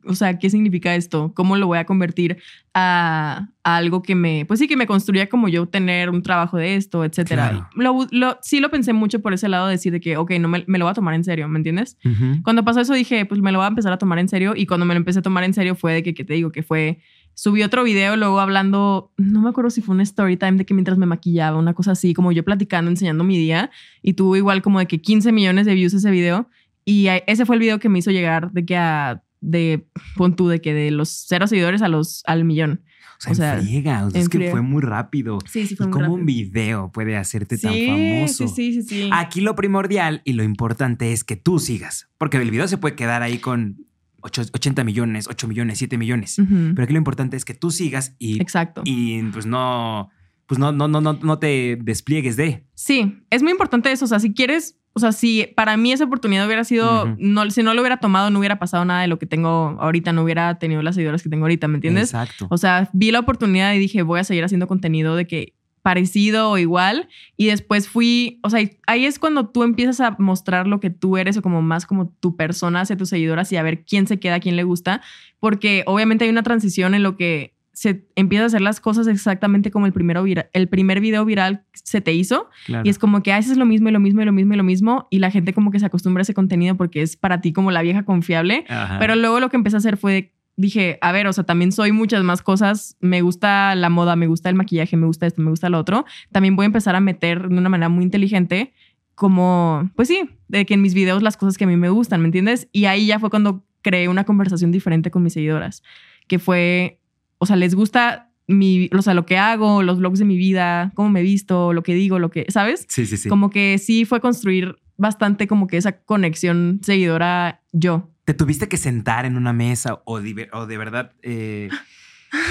o 0.04 0.14
sea, 0.14 0.38
¿qué 0.38 0.48
significa 0.48 0.94
esto? 0.94 1.32
¿Cómo 1.34 1.56
lo 1.56 1.66
voy 1.66 1.78
a 1.78 1.84
convertir 1.84 2.38
a, 2.72 3.48
algo 3.62 4.02
que 4.02 4.14
me, 4.14 4.44
pues 4.46 4.58
sí, 4.58 4.66
que 4.66 4.76
me 4.76 4.86
construya 4.86 5.28
como 5.28 5.48
yo 5.48 5.66
tener 5.68 6.08
un 6.08 6.22
trabajo 6.22 6.56
de 6.56 6.76
esto, 6.76 7.04
etcétera? 7.04 7.68
Lo, 7.74 8.38
sí 8.42 8.60
lo 8.60 8.70
pensé 8.70 8.92
mucho 8.92 9.20
por 9.20 9.34
ese 9.34 9.48
lado, 9.48 9.66
de 9.66 9.72
decir 9.72 9.92
de 9.92 10.00
que, 10.00 10.16
ok, 10.16 10.32
no 10.40 10.48
me, 10.48 10.64
lo 10.66 10.84
voy 10.84 10.90
a 10.90 10.94
tomar 10.94 11.14
en 11.14 11.24
serio, 11.24 11.48
¿me 11.48 11.58
entiendes? 11.58 11.98
Cuando 12.42 12.64
pasó 12.64 12.80
eso 12.80 12.94
dije, 12.94 13.26
pues 13.26 13.40
me 13.40 13.52
lo 13.52 13.58
voy 13.58 13.66
a 13.66 13.68
empezar 13.68 13.92
a 13.92 13.98
tomar 13.98 14.18
en 14.18 14.28
serio 14.28 14.54
y 14.56 14.66
cuando 14.66 14.86
me 14.86 14.94
lo 14.94 14.98
empecé 14.98 15.18
a 15.18 15.22
tomar 15.22 15.44
en 15.44 15.52
serio 15.52 15.74
fue 15.74 15.92
de 15.92 16.02
que, 16.02 16.14
que 16.14 16.24
te 16.24 16.34
digo, 16.34 16.50
que 16.50 16.62
fue 16.62 16.98
subí 17.40 17.62
otro 17.62 17.84
video 17.84 18.16
luego 18.16 18.38
hablando, 18.38 19.14
no 19.16 19.40
me 19.40 19.48
acuerdo 19.48 19.70
si 19.70 19.80
fue 19.80 19.94
un 19.94 20.02
story 20.02 20.36
time 20.36 20.58
de 20.58 20.66
que 20.66 20.74
mientras 20.74 20.98
me 20.98 21.06
maquillaba, 21.06 21.56
una 21.56 21.72
cosa 21.72 21.92
así, 21.92 22.12
como 22.12 22.32
yo 22.32 22.44
platicando, 22.44 22.90
enseñando 22.90 23.24
mi 23.24 23.38
día, 23.38 23.70
y 24.02 24.12
tuvo 24.12 24.36
igual 24.36 24.60
como 24.60 24.78
de 24.78 24.86
que 24.86 25.00
15 25.00 25.32
millones 25.32 25.64
de 25.64 25.74
views 25.74 25.94
ese 25.94 26.10
video. 26.10 26.50
Y 26.84 27.06
ese 27.26 27.46
fue 27.46 27.56
el 27.56 27.60
video 27.60 27.78
que 27.78 27.88
me 27.88 27.98
hizo 27.98 28.10
llegar 28.10 28.52
de 28.52 28.66
que 28.66 28.76
a, 28.76 29.22
de, 29.40 29.86
pon 30.16 30.36
tú, 30.36 30.48
de 30.48 30.60
que 30.60 30.74
de 30.74 30.90
los 30.90 31.08
cero 31.08 31.46
seguidores 31.46 31.80
a 31.80 31.88
los, 31.88 32.22
al 32.26 32.44
millón. 32.44 32.82
O 33.26 33.34
sea, 33.34 33.58
es 33.58 34.28
que 34.28 34.50
fue 34.50 34.60
muy 34.60 34.82
rápido. 34.82 35.38
Sí, 35.50 35.66
sí, 35.66 35.76
fue 35.76 35.86
y 35.86 35.88
muy 35.88 35.98
cómo 35.98 36.12
un 36.12 36.26
video 36.26 36.92
puede 36.92 37.16
hacerte 37.16 37.56
tan 37.56 37.72
famoso. 37.72 38.48
Sí, 38.48 38.74
sí, 38.74 38.82
sí, 38.82 39.10
Aquí 39.14 39.40
lo 39.40 39.54
primordial 39.54 40.20
y 40.26 40.34
lo 40.34 40.42
importante 40.42 41.14
es 41.14 41.24
que 41.24 41.36
tú 41.36 41.58
sigas, 41.58 42.10
porque 42.18 42.36
el 42.36 42.50
video 42.50 42.68
se 42.68 42.76
puede 42.76 42.96
quedar 42.96 43.22
ahí 43.22 43.38
con 43.38 43.86
80 44.22 44.84
millones, 44.84 45.26
8 45.28 45.48
millones, 45.48 45.78
7 45.78 45.98
millones. 45.98 46.36
Pero 46.36 46.82
aquí 46.82 46.92
lo 46.92 46.98
importante 46.98 47.36
es 47.36 47.44
que 47.44 47.54
tú 47.54 47.70
sigas 47.70 48.14
y, 48.18 48.40
Exacto. 48.40 48.82
y 48.84 49.22
pues 49.24 49.46
no, 49.46 50.10
pues 50.46 50.58
no, 50.58 50.72
no, 50.72 50.88
no, 50.88 51.00
no, 51.00 51.18
no 51.22 51.38
te 51.38 51.78
despliegues 51.80 52.36
de. 52.36 52.66
Sí, 52.74 53.22
es 53.30 53.42
muy 53.42 53.52
importante 53.52 53.92
eso. 53.92 54.04
O 54.04 54.08
sea, 54.08 54.18
si 54.18 54.34
quieres, 54.34 54.80
o 54.94 55.00
sea, 55.00 55.12
si 55.12 55.46
para 55.54 55.76
mí 55.76 55.92
esa 55.92 56.04
oportunidad 56.04 56.46
hubiera 56.46 56.64
sido, 56.64 57.14
no, 57.18 57.48
si 57.50 57.62
no 57.62 57.72
lo 57.74 57.80
hubiera 57.80 57.98
tomado, 57.98 58.30
no 58.30 58.38
hubiera 58.40 58.58
pasado 58.58 58.84
nada 58.84 59.02
de 59.02 59.06
lo 59.06 59.18
que 59.18 59.26
tengo 59.26 59.76
ahorita, 59.80 60.12
no 60.12 60.24
hubiera 60.24 60.58
tenido 60.58 60.82
las 60.82 60.96
seguidoras 60.96 61.22
que 61.22 61.28
tengo 61.28 61.44
ahorita, 61.44 61.68
¿me 61.68 61.76
entiendes? 61.76 62.14
Exacto. 62.14 62.48
O 62.50 62.58
sea, 62.58 62.90
vi 62.92 63.12
la 63.12 63.20
oportunidad 63.20 63.72
y 63.74 63.78
dije, 63.78 64.02
voy 64.02 64.20
a 64.20 64.24
seguir 64.24 64.42
haciendo 64.42 64.66
contenido 64.66 65.14
de 65.14 65.26
que 65.26 65.54
parecido 65.82 66.50
o 66.50 66.58
igual 66.58 67.08
y 67.36 67.46
después 67.46 67.88
fui, 67.88 68.38
o 68.42 68.50
sea, 68.50 68.68
ahí 68.86 69.06
es 69.06 69.18
cuando 69.18 69.48
tú 69.48 69.62
empiezas 69.62 70.00
a 70.00 70.16
mostrar 70.18 70.66
lo 70.66 70.80
que 70.80 70.90
tú 70.90 71.16
eres 71.16 71.36
o 71.36 71.42
como 71.42 71.62
más 71.62 71.86
como 71.86 72.08
tu 72.08 72.36
persona 72.36 72.82
hacia 72.82 72.96
tus 72.96 73.08
seguidoras 73.08 73.50
y 73.52 73.56
a 73.56 73.62
ver 73.62 73.84
quién 73.84 74.06
se 74.06 74.18
queda, 74.18 74.40
quién 74.40 74.56
le 74.56 74.64
gusta, 74.64 75.00
porque 75.38 75.82
obviamente 75.86 76.24
hay 76.24 76.30
una 76.30 76.42
transición 76.42 76.94
en 76.94 77.02
lo 77.02 77.16
que 77.16 77.54
se 77.72 78.04
empieza 78.14 78.44
a 78.44 78.46
hacer 78.48 78.60
las 78.60 78.78
cosas 78.78 79.06
exactamente 79.06 79.70
como 79.70 79.86
el, 79.86 79.92
primero 79.92 80.24
el 80.52 80.68
primer 80.68 81.00
video 81.00 81.24
viral 81.24 81.64
se 81.72 82.02
te 82.02 82.12
hizo 82.12 82.50
y 82.84 82.90
es 82.90 82.98
como 82.98 83.22
que 83.22 83.32
haces 83.32 83.56
lo 83.56 83.64
mismo 83.64 83.88
y 83.88 83.92
lo 83.92 84.00
mismo 84.00 84.20
y 84.20 84.24
lo 84.26 84.32
mismo 84.32 84.52
y 84.52 84.56
lo 84.56 84.64
mismo 84.64 85.06
y 85.08 85.18
la 85.20 85.30
gente 85.30 85.54
como 85.54 85.70
que 85.70 85.78
se 85.78 85.86
acostumbra 85.86 86.20
a 86.20 86.22
ese 86.22 86.34
contenido 86.34 86.76
porque 86.76 87.00
es 87.00 87.16
para 87.16 87.40
ti 87.40 87.54
como 87.54 87.70
la 87.70 87.80
vieja 87.80 88.04
confiable, 88.04 88.66
pero 88.98 89.16
luego 89.16 89.40
lo 89.40 89.48
que 89.48 89.56
empecé 89.56 89.76
a 89.76 89.78
hacer 89.78 89.96
fue 89.96 90.32
dije, 90.60 90.98
a 91.00 91.12
ver, 91.12 91.26
o 91.26 91.32
sea, 91.32 91.44
también 91.44 91.72
soy 91.72 91.92
muchas 91.92 92.22
más 92.22 92.42
cosas. 92.42 92.96
Me 93.00 93.22
gusta 93.22 93.74
la 93.74 93.88
moda, 93.88 94.16
me 94.16 94.26
gusta 94.26 94.48
el 94.48 94.54
maquillaje, 94.54 94.96
me 94.96 95.06
gusta 95.06 95.26
esto, 95.26 95.42
me 95.42 95.50
gusta 95.50 95.70
lo 95.70 95.78
otro. 95.78 96.04
También 96.30 96.56
voy 96.56 96.64
a 96.64 96.66
empezar 96.66 96.94
a 96.94 97.00
meter 97.00 97.48
de 97.48 97.58
una 97.58 97.68
manera 97.68 97.88
muy 97.88 98.04
inteligente 98.04 98.72
como, 99.14 99.90
pues 99.96 100.08
sí, 100.08 100.30
de 100.48 100.64
que 100.64 100.74
en 100.74 100.82
mis 100.82 100.94
videos 100.94 101.22
las 101.22 101.36
cosas 101.36 101.58
que 101.58 101.64
a 101.64 101.66
mí 101.66 101.76
me 101.76 101.90
gustan, 101.90 102.20
¿me 102.20 102.28
entiendes? 102.28 102.68
Y 102.72 102.86
ahí 102.86 103.06
ya 103.06 103.18
fue 103.18 103.30
cuando 103.30 103.64
creé 103.82 104.08
una 104.08 104.24
conversación 104.24 104.72
diferente 104.72 105.10
con 105.10 105.22
mis 105.22 105.34
seguidoras, 105.34 105.82
que 106.26 106.38
fue, 106.38 107.00
o 107.38 107.46
sea, 107.46 107.56
les 107.56 107.74
gusta 107.74 108.30
mi, 108.46 108.88
o 108.96 109.02
sea, 109.02 109.14
lo 109.14 109.26
que 109.26 109.36
hago, 109.36 109.82
los 109.82 109.98
vlogs 109.98 110.18
de 110.18 110.24
mi 110.24 110.36
vida, 110.36 110.92
cómo 110.94 111.10
me 111.10 111.22
visto, 111.22 111.72
lo 111.72 111.82
que 111.82 111.94
digo, 111.94 112.18
lo 112.18 112.30
que, 112.30 112.46
¿sabes? 112.48 112.86
Sí, 112.88 113.06
sí, 113.06 113.16
sí. 113.16 113.28
Como 113.28 113.50
que 113.50 113.78
sí 113.78 114.04
fue 114.04 114.20
construir 114.20 114.76
bastante 114.96 115.46
como 115.46 115.66
que 115.66 115.76
esa 115.76 116.00
conexión 116.02 116.80
seguidora 116.82 117.62
yo 117.72 118.10
te 118.24 118.34
tuviste 118.34 118.68
que 118.68 118.76
sentar 118.76 119.24
en 119.24 119.36
una 119.36 119.52
mesa 119.52 120.02
o 120.04 120.20
de, 120.20 120.48
o 120.52 120.66
de 120.66 120.78
verdad 120.78 121.12
eh, 121.22 121.68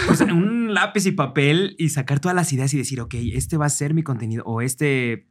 pues, 0.07 0.21
un 0.21 0.73
lápiz 0.73 1.05
y 1.05 1.11
papel 1.11 1.75
y 1.77 1.89
sacar 1.89 2.19
todas 2.19 2.35
las 2.35 2.51
ideas 2.53 2.73
y 2.73 2.77
decir, 2.77 3.01
ok, 3.01 3.15
este 3.33 3.57
va 3.57 3.65
a 3.65 3.69
ser 3.69 3.93
mi 3.93 4.03
contenido 4.03 4.43
o 4.45 4.61
este 4.61 5.27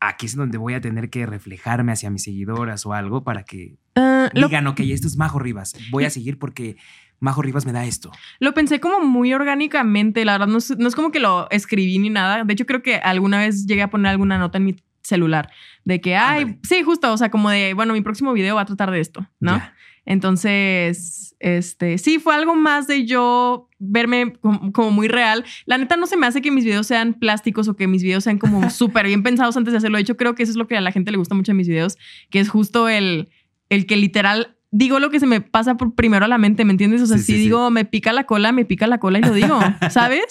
aquí 0.00 0.26
es 0.26 0.34
donde 0.34 0.58
voy 0.58 0.74
a 0.74 0.80
tener 0.80 1.10
que 1.10 1.26
reflejarme 1.26 1.92
hacia 1.92 2.10
mis 2.10 2.22
seguidoras 2.22 2.86
o 2.86 2.94
algo 2.94 3.22
para 3.22 3.44
que 3.44 3.76
ah, 3.96 4.30
digan, 4.34 4.66
ok, 4.66 4.80
esto 4.80 5.06
es 5.06 5.16
Majo 5.16 5.38
Rivas, 5.38 5.74
voy 5.90 6.04
a 6.04 6.10
seguir 6.10 6.38
porque 6.38 6.76
Majo 7.20 7.42
Rivas 7.42 7.66
me 7.66 7.72
da 7.72 7.84
esto. 7.84 8.10
Lo 8.38 8.54
pensé 8.54 8.80
como 8.80 9.00
muy 9.00 9.34
orgánicamente, 9.34 10.24
la 10.24 10.32
verdad, 10.32 10.46
no 10.46 10.58
es, 10.58 10.76
no 10.78 10.88
es 10.88 10.94
como 10.94 11.10
que 11.10 11.20
lo 11.20 11.50
escribí 11.50 11.98
ni 11.98 12.08
nada. 12.08 12.44
De 12.44 12.52
hecho, 12.54 12.64
creo 12.64 12.82
que 12.82 12.96
alguna 12.96 13.38
vez 13.40 13.66
llegué 13.66 13.82
a 13.82 13.90
poner 13.90 14.10
alguna 14.10 14.38
nota 14.38 14.56
en 14.56 14.64
mi 14.64 14.76
celular. 15.10 15.50
De 15.84 16.00
que, 16.00 16.16
ay, 16.16 16.58
sí, 16.62 16.82
justo, 16.82 17.12
o 17.12 17.16
sea, 17.18 17.30
como 17.30 17.50
de, 17.50 17.74
bueno, 17.74 17.92
mi 17.92 18.00
próximo 18.00 18.32
video 18.32 18.56
va 18.56 18.62
a 18.62 18.66
tratar 18.66 18.90
de 18.90 19.00
esto, 19.00 19.26
¿no? 19.38 19.60
Entonces, 20.06 21.36
este, 21.38 21.98
sí, 21.98 22.18
fue 22.18 22.34
algo 22.34 22.54
más 22.54 22.86
de 22.86 23.04
yo 23.04 23.68
verme 23.78 24.32
como, 24.72 24.90
muy 24.90 25.08
real. 25.08 25.44
La 25.66 25.78
neta 25.78 25.96
no 25.96 26.06
se 26.06 26.16
me 26.16 26.26
hace 26.26 26.42
que 26.42 26.50
mis 26.50 26.64
videos 26.64 26.86
sean 26.86 27.14
plásticos 27.14 27.68
o 27.68 27.76
que 27.76 27.86
mis 27.86 28.02
videos 28.02 28.24
sean 28.24 28.38
como 28.38 28.70
súper 28.70 29.06
bien 29.06 29.22
pensados 29.22 29.56
antes 29.56 29.72
de 29.72 29.78
hacerlo. 29.78 29.98
De 29.98 30.02
hecho, 30.02 30.16
creo 30.16 30.34
que 30.34 30.42
eso 30.42 30.52
es 30.52 30.56
lo 30.56 30.66
que 30.66 30.76
a 30.76 30.80
la 30.80 30.92
gente 30.92 31.10
le 31.10 31.18
gusta 31.18 31.34
mucho 31.34 31.52
de 31.52 31.56
mis 31.56 31.68
videos, 31.68 31.96
que 32.30 32.40
es 32.40 32.48
justo 32.48 32.88
el, 32.88 33.28
el 33.68 33.86
que 33.86 33.96
literal 33.96 34.56
digo 34.72 35.00
lo 35.00 35.10
que 35.10 35.18
se 35.18 35.26
me 35.26 35.40
pasa 35.40 35.76
por 35.76 35.94
primero 35.94 36.24
a 36.24 36.28
la 36.28 36.38
mente, 36.38 36.64
¿me 36.64 36.72
entiendes? 36.72 37.02
O 37.02 37.06
sea, 37.06 37.18
si 37.18 37.34
digo, 37.34 37.70
me 37.70 37.84
pica 37.84 38.12
la 38.12 38.24
cola, 38.24 38.52
me 38.52 38.64
pica 38.64 38.86
la 38.86 38.98
cola 38.98 39.18
y 39.18 39.22
lo 39.22 39.34
digo, 39.34 39.58
¿sabes? 39.90 40.24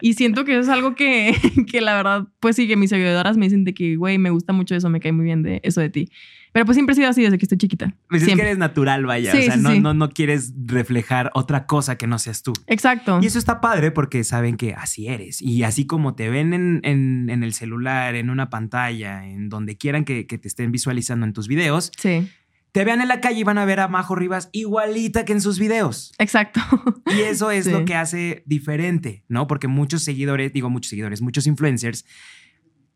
Y 0.00 0.14
siento 0.14 0.44
que 0.44 0.52
eso 0.52 0.62
es 0.62 0.68
algo 0.68 0.94
que, 0.94 1.34
que 1.70 1.80
la 1.80 1.94
verdad, 1.94 2.26
pues 2.40 2.56
sí, 2.56 2.66
que 2.66 2.76
mis 2.76 2.90
seguidoras 2.90 3.36
me 3.36 3.46
dicen 3.46 3.64
de 3.64 3.74
que, 3.74 3.96
güey, 3.96 4.18
me 4.18 4.30
gusta 4.30 4.52
mucho 4.52 4.74
eso, 4.74 4.90
me 4.90 5.00
cae 5.00 5.12
muy 5.12 5.24
bien 5.24 5.42
de 5.42 5.60
eso 5.62 5.80
de 5.80 5.90
ti. 5.90 6.08
Pero 6.52 6.66
pues 6.66 6.76
siempre 6.76 6.92
he 6.92 6.96
sido 6.96 7.08
así 7.08 7.20
desde 7.20 7.36
que 7.36 7.46
estoy 7.46 7.58
chiquita. 7.58 7.96
Pues 8.08 8.22
es 8.22 8.32
que 8.32 8.40
eres 8.40 8.58
natural, 8.58 9.04
vaya. 9.06 9.32
o 9.32 9.36
sea, 9.36 9.56
no, 9.56 9.74
no, 9.74 9.92
no 9.92 10.10
quieres 10.10 10.54
reflejar 10.64 11.32
otra 11.34 11.66
cosa 11.66 11.98
que 11.98 12.06
no 12.06 12.16
seas 12.20 12.44
tú. 12.44 12.52
Exacto. 12.68 13.18
Y 13.20 13.26
eso 13.26 13.40
está 13.40 13.60
padre 13.60 13.90
porque 13.90 14.22
saben 14.22 14.56
que 14.56 14.72
así 14.72 15.08
eres. 15.08 15.42
Y 15.42 15.64
así 15.64 15.84
como 15.84 16.14
te 16.14 16.28
ven 16.28 16.54
en, 16.54 16.80
en, 16.84 17.28
en 17.28 17.42
el 17.42 17.54
celular, 17.54 18.14
en 18.14 18.30
una 18.30 18.50
pantalla, 18.50 19.26
en 19.26 19.48
donde 19.48 19.76
quieran 19.76 20.04
que, 20.04 20.28
que 20.28 20.38
te 20.38 20.46
estén 20.46 20.70
visualizando 20.70 21.26
en 21.26 21.32
tus 21.32 21.48
videos. 21.48 21.90
Sí 21.98 22.28
te 22.74 22.84
vean 22.84 23.00
en 23.00 23.06
la 23.06 23.20
calle 23.20 23.38
y 23.38 23.44
van 23.44 23.58
a 23.58 23.64
ver 23.64 23.78
a 23.78 23.86
Majo 23.86 24.16
Rivas 24.16 24.48
igualita 24.50 25.24
que 25.24 25.32
en 25.32 25.40
sus 25.40 25.60
videos. 25.60 26.12
Exacto. 26.18 26.60
Y 27.06 27.20
eso 27.20 27.52
es 27.52 27.68
lo 27.68 27.84
que 27.84 27.94
hace 27.94 28.42
diferente, 28.46 29.22
¿no? 29.28 29.46
Porque 29.46 29.68
muchos 29.68 30.02
seguidores, 30.02 30.52
digo 30.52 30.70
muchos 30.70 30.90
seguidores, 30.90 31.22
muchos 31.22 31.46
influencers 31.46 32.04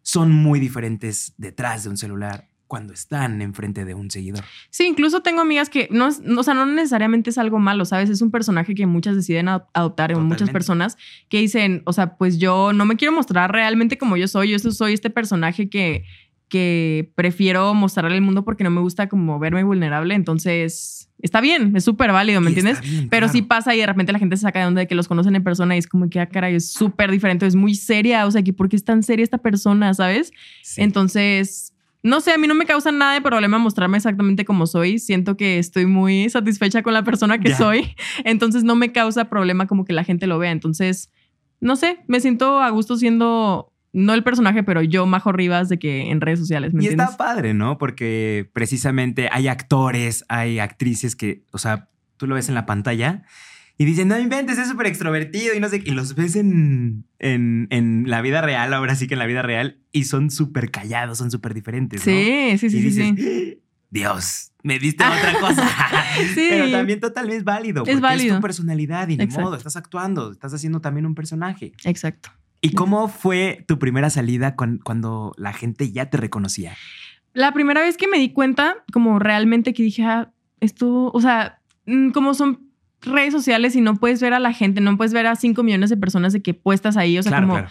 son 0.02 0.32
muy 0.32 0.58
diferentes 0.58 1.32
detrás 1.36 1.84
de 1.84 1.90
un 1.90 1.96
celular 1.96 2.48
cuando 2.66 2.92
están 2.92 3.40
enfrente 3.40 3.84
de 3.84 3.94
un 3.94 4.10
seguidor. 4.10 4.42
Sí, 4.70 4.84
incluso 4.84 5.22
tengo 5.22 5.42
amigas 5.42 5.70
que 5.70 5.86
no, 5.92 6.08
o 6.08 6.42
sea, 6.42 6.54
no 6.54 6.66
necesariamente 6.66 7.30
es 7.30 7.38
algo 7.38 7.60
malo, 7.60 7.84
¿sabes? 7.84 8.10
Es 8.10 8.20
un 8.20 8.32
personaje 8.32 8.74
que 8.74 8.84
muchas 8.86 9.14
deciden 9.14 9.46
adoptar, 9.48 10.10
en 10.10 10.24
muchas 10.24 10.50
personas 10.50 10.98
que 11.28 11.38
dicen, 11.38 11.82
o 11.86 11.92
sea, 11.92 12.16
pues 12.16 12.38
yo 12.38 12.72
no 12.72 12.84
me 12.84 12.96
quiero 12.96 13.12
mostrar 13.12 13.52
realmente 13.52 13.96
como 13.96 14.16
yo 14.16 14.26
soy, 14.26 14.50
yo 14.50 14.58
soy 14.58 14.94
este 14.94 15.08
personaje 15.08 15.70
que 15.70 16.04
que 16.48 17.12
prefiero 17.14 17.74
mostrarle 17.74 18.16
al 18.16 18.22
mundo 18.22 18.44
porque 18.44 18.64
no 18.64 18.70
me 18.70 18.80
gusta 18.80 19.08
como 19.08 19.38
verme 19.38 19.62
vulnerable. 19.62 20.14
Entonces, 20.14 21.10
está 21.20 21.40
bien, 21.40 21.76
es 21.76 21.84
súper 21.84 22.12
válido, 22.12 22.40
¿me 22.40 22.48
entiendes? 22.48 22.80
Pero 23.10 23.28
si 23.28 23.42
pasa 23.42 23.74
y 23.74 23.78
de 23.78 23.86
repente 23.86 24.12
la 24.12 24.18
gente 24.18 24.36
se 24.36 24.42
saca 24.42 24.60
de 24.60 24.66
onda 24.66 24.80
de 24.80 24.86
que 24.86 24.94
los 24.94 25.08
conocen 25.08 25.36
en 25.36 25.44
persona 25.44 25.74
y 25.76 25.78
es 25.78 25.86
como 25.86 26.08
que, 26.08 26.20
ah, 26.20 26.28
caray, 26.28 26.54
es 26.54 26.72
súper 26.72 27.10
diferente, 27.10 27.46
es 27.46 27.54
muy 27.54 27.74
seria. 27.74 28.26
O 28.26 28.30
sea, 28.30 28.42
que 28.42 28.52
¿por 28.52 28.68
qué 28.68 28.76
es 28.76 28.84
tan 28.84 29.02
seria 29.02 29.24
esta 29.24 29.38
persona, 29.38 29.92
sabes? 29.94 30.32
Entonces, 30.76 31.74
no 32.02 32.20
sé, 32.20 32.32
a 32.32 32.38
mí 32.38 32.46
no 32.46 32.54
me 32.54 32.66
causa 32.66 32.92
nada 32.92 33.14
de 33.14 33.20
problema 33.20 33.58
mostrarme 33.58 33.96
exactamente 33.96 34.44
como 34.44 34.66
soy. 34.66 34.98
Siento 34.98 35.36
que 35.36 35.58
estoy 35.58 35.86
muy 35.86 36.28
satisfecha 36.30 36.82
con 36.82 36.94
la 36.94 37.02
persona 37.02 37.38
que 37.38 37.54
soy. 37.54 37.94
Entonces, 38.24 38.64
no 38.64 38.76
me 38.76 38.92
causa 38.92 39.28
problema 39.28 39.66
como 39.66 39.84
que 39.84 39.92
la 39.92 40.04
gente 40.04 40.26
lo 40.26 40.38
vea. 40.38 40.52
Entonces, 40.52 41.10
no 41.60 41.76
sé, 41.76 41.98
me 42.06 42.20
siento 42.20 42.60
a 42.60 42.70
gusto 42.70 42.96
siendo 42.96 43.72
no 43.98 44.14
el 44.14 44.22
personaje, 44.22 44.62
pero 44.62 44.82
yo, 44.82 45.06
Majo 45.06 45.32
Rivas, 45.32 45.68
de 45.68 45.78
que 45.78 46.10
en 46.10 46.20
redes 46.20 46.38
sociales. 46.38 46.72
¿me 46.72 46.84
y 46.84 46.86
está 46.86 47.16
padre, 47.16 47.52
¿no? 47.52 47.78
Porque 47.78 48.48
precisamente 48.52 49.28
hay 49.32 49.48
actores, 49.48 50.24
hay 50.28 50.60
actrices 50.60 51.16
que, 51.16 51.44
o 51.50 51.58
sea, 51.58 51.88
tú 52.16 52.26
lo 52.26 52.34
ves 52.34 52.48
en 52.48 52.54
la 52.54 52.64
pantalla 52.64 53.24
y 53.76 53.84
dicen, 53.84 54.08
no 54.08 54.18
inventes, 54.18 54.58
es 54.58 54.68
súper 54.68 54.86
extrovertido 54.86 55.54
y 55.54 55.60
no 55.60 55.68
sé, 55.68 55.82
y 55.84 55.90
los 55.90 56.14
ves 56.14 56.36
en, 56.36 57.04
en, 57.18 58.04
la 58.06 58.22
vida 58.22 58.40
real, 58.40 58.72
ahora 58.74 58.94
sí 58.94 59.06
que 59.06 59.14
en 59.14 59.20
la 59.20 59.26
vida 59.26 59.42
real, 59.42 59.78
y 59.92 60.04
son 60.04 60.30
súper 60.30 60.70
callados, 60.70 61.18
son 61.18 61.30
súper 61.30 61.54
diferentes. 61.54 62.00
¿no? 62.00 62.12
Sí, 62.12 62.58
sí, 62.58 62.70
sí, 62.70 62.78
y 62.78 62.90
sí. 62.90 63.62
Dios, 63.90 64.52
me 64.62 64.78
diste 64.78 65.04
otra 65.06 65.38
cosa. 65.40 65.68
sí. 66.34 66.48
Pero 66.50 66.70
también 66.70 67.00
totalmente 67.00 67.38
es 67.38 67.44
válido. 67.44 67.84
Es 67.86 68.00
válido. 68.00 68.34
Es 68.34 68.40
tu 68.40 68.42
personalidad 68.42 69.08
y 69.08 69.16
ni 69.16 69.26
modo, 69.28 69.56
estás 69.56 69.76
actuando, 69.76 70.32
estás 70.32 70.52
haciendo 70.54 70.80
también 70.80 71.06
un 71.06 71.14
personaje. 71.14 71.72
Exacto. 71.84 72.30
¿Y 72.60 72.70
cómo 72.72 73.08
fue 73.08 73.64
tu 73.68 73.78
primera 73.78 74.10
salida 74.10 74.56
cuando 74.56 75.32
la 75.36 75.52
gente 75.52 75.92
ya 75.92 76.10
te 76.10 76.16
reconocía? 76.16 76.76
La 77.32 77.52
primera 77.52 77.82
vez 77.82 77.96
que 77.96 78.08
me 78.08 78.18
di 78.18 78.30
cuenta, 78.30 78.84
como 78.92 79.18
realmente 79.18 79.72
que 79.74 79.82
dije, 79.82 80.02
ah, 80.04 80.32
esto, 80.60 81.10
o 81.12 81.20
sea, 81.20 81.60
mm, 81.86 82.10
como 82.10 82.34
son 82.34 82.68
redes 83.00 83.32
sociales 83.32 83.76
y 83.76 83.80
no 83.80 83.96
puedes 83.96 84.20
ver 84.20 84.34
a 84.34 84.40
la 84.40 84.52
gente, 84.52 84.80
no 84.80 84.96
puedes 84.96 85.12
ver 85.12 85.26
a 85.26 85.36
cinco 85.36 85.62
millones 85.62 85.90
de 85.90 85.96
personas 85.96 86.32
de 86.32 86.42
que 86.42 86.54
puestas 86.54 86.96
ahí, 86.96 87.16
o 87.18 87.22
sea, 87.22 87.40
como 87.40 87.64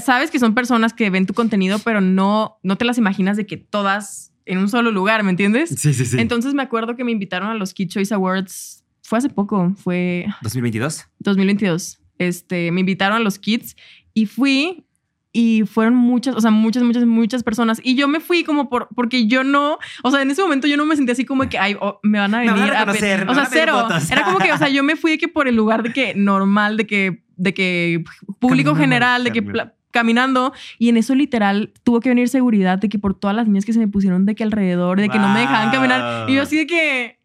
sabes 0.00 0.30
que 0.30 0.38
son 0.38 0.54
personas 0.54 0.92
que 0.92 1.10
ven 1.10 1.26
tu 1.26 1.34
contenido, 1.34 1.78
pero 1.78 2.00
no, 2.00 2.58
no 2.62 2.76
te 2.76 2.84
las 2.84 2.98
imaginas 2.98 3.36
de 3.36 3.46
que 3.46 3.56
todas 3.56 4.32
en 4.44 4.58
un 4.58 4.68
solo 4.68 4.90
lugar, 4.90 5.22
¿me 5.22 5.30
entiendes? 5.30 5.70
Sí, 5.70 5.92
sí, 5.92 6.06
sí. 6.06 6.16
Entonces 6.18 6.54
me 6.54 6.62
acuerdo 6.62 6.96
que 6.96 7.04
me 7.04 7.12
invitaron 7.12 7.50
a 7.50 7.54
los 7.54 7.74
Kid 7.74 7.88
Choice 7.88 8.14
Awards 8.14 8.84
fue 9.02 9.18
hace 9.18 9.28
poco, 9.28 9.72
fue 9.76 10.26
¿2022? 10.42 11.06
2022. 11.20 12.00
Este, 12.18 12.72
me 12.72 12.80
invitaron 12.80 13.18
a 13.18 13.20
los 13.20 13.38
kids 13.38 13.76
y 14.16 14.24
fui 14.24 14.86
y 15.30 15.64
fueron 15.66 15.94
muchas, 15.94 16.34
o 16.34 16.40
sea, 16.40 16.50
muchas, 16.50 16.82
muchas, 16.82 17.04
muchas 17.04 17.42
personas. 17.42 17.82
Y 17.84 17.96
yo 17.96 18.08
me 18.08 18.20
fui 18.20 18.44
como 18.44 18.70
por, 18.70 18.88
porque 18.94 19.26
yo 19.26 19.44
no, 19.44 19.78
o 20.02 20.10
sea, 20.10 20.22
en 20.22 20.30
ese 20.30 20.40
momento 20.40 20.66
yo 20.66 20.78
no 20.78 20.86
me 20.86 20.96
sentía 20.96 21.12
así 21.12 21.26
como 21.26 21.46
que, 21.50 21.58
ay, 21.58 21.76
oh, 21.78 22.00
me 22.02 22.18
van 22.18 22.34
a 22.34 22.38
Me 22.40 22.46
van 22.46 22.54
venir 22.60 22.72
a 22.72 22.80
a, 22.80 22.90
O 22.90 22.94
sea, 22.94 23.26
van 23.26 23.38
a 23.38 23.44
cero. 23.44 23.78
fotos. 23.82 24.10
Era 24.10 24.24
como 24.24 24.38
que, 24.38 24.50
o 24.50 24.56
sea, 24.56 24.70
yo 24.70 24.82
me 24.82 24.96
fui 24.96 25.10
de 25.10 25.18
que 25.18 25.28
por 25.28 25.48
el 25.48 25.54
lugar 25.54 25.82
de 25.82 25.92
que 25.92 26.14
normal, 26.14 26.78
de 26.78 26.86
que, 26.86 27.22
de 27.36 27.52
que 27.52 28.04
público 28.38 28.70
Caminando, 28.70 28.74
general, 28.74 29.24
de 29.24 29.32
que 29.32 29.44
caminando. 29.90 30.54
y 30.78 30.88
en 30.88 30.96
eso 30.96 31.14
literal 31.14 31.74
tuvo 31.82 32.00
que 32.00 32.08
venir 32.08 32.30
seguridad 32.30 32.78
de 32.78 32.88
que 32.88 32.98
por 32.98 33.12
todas 33.12 33.36
las 33.36 33.46
niñas 33.46 33.66
que 33.66 33.74
se 33.74 33.78
me 33.78 33.88
pusieron 33.88 34.24
de 34.24 34.34
que 34.34 34.44
alrededor, 34.44 34.98
de 34.98 35.10
que 35.10 35.18
no 35.18 35.28
me 35.28 35.40
dejaban 35.40 35.70
caminar 35.70 36.30
y 36.30 36.34
yo 36.34 36.42
así 36.42 36.56
de 36.56 36.66
que 36.66 37.16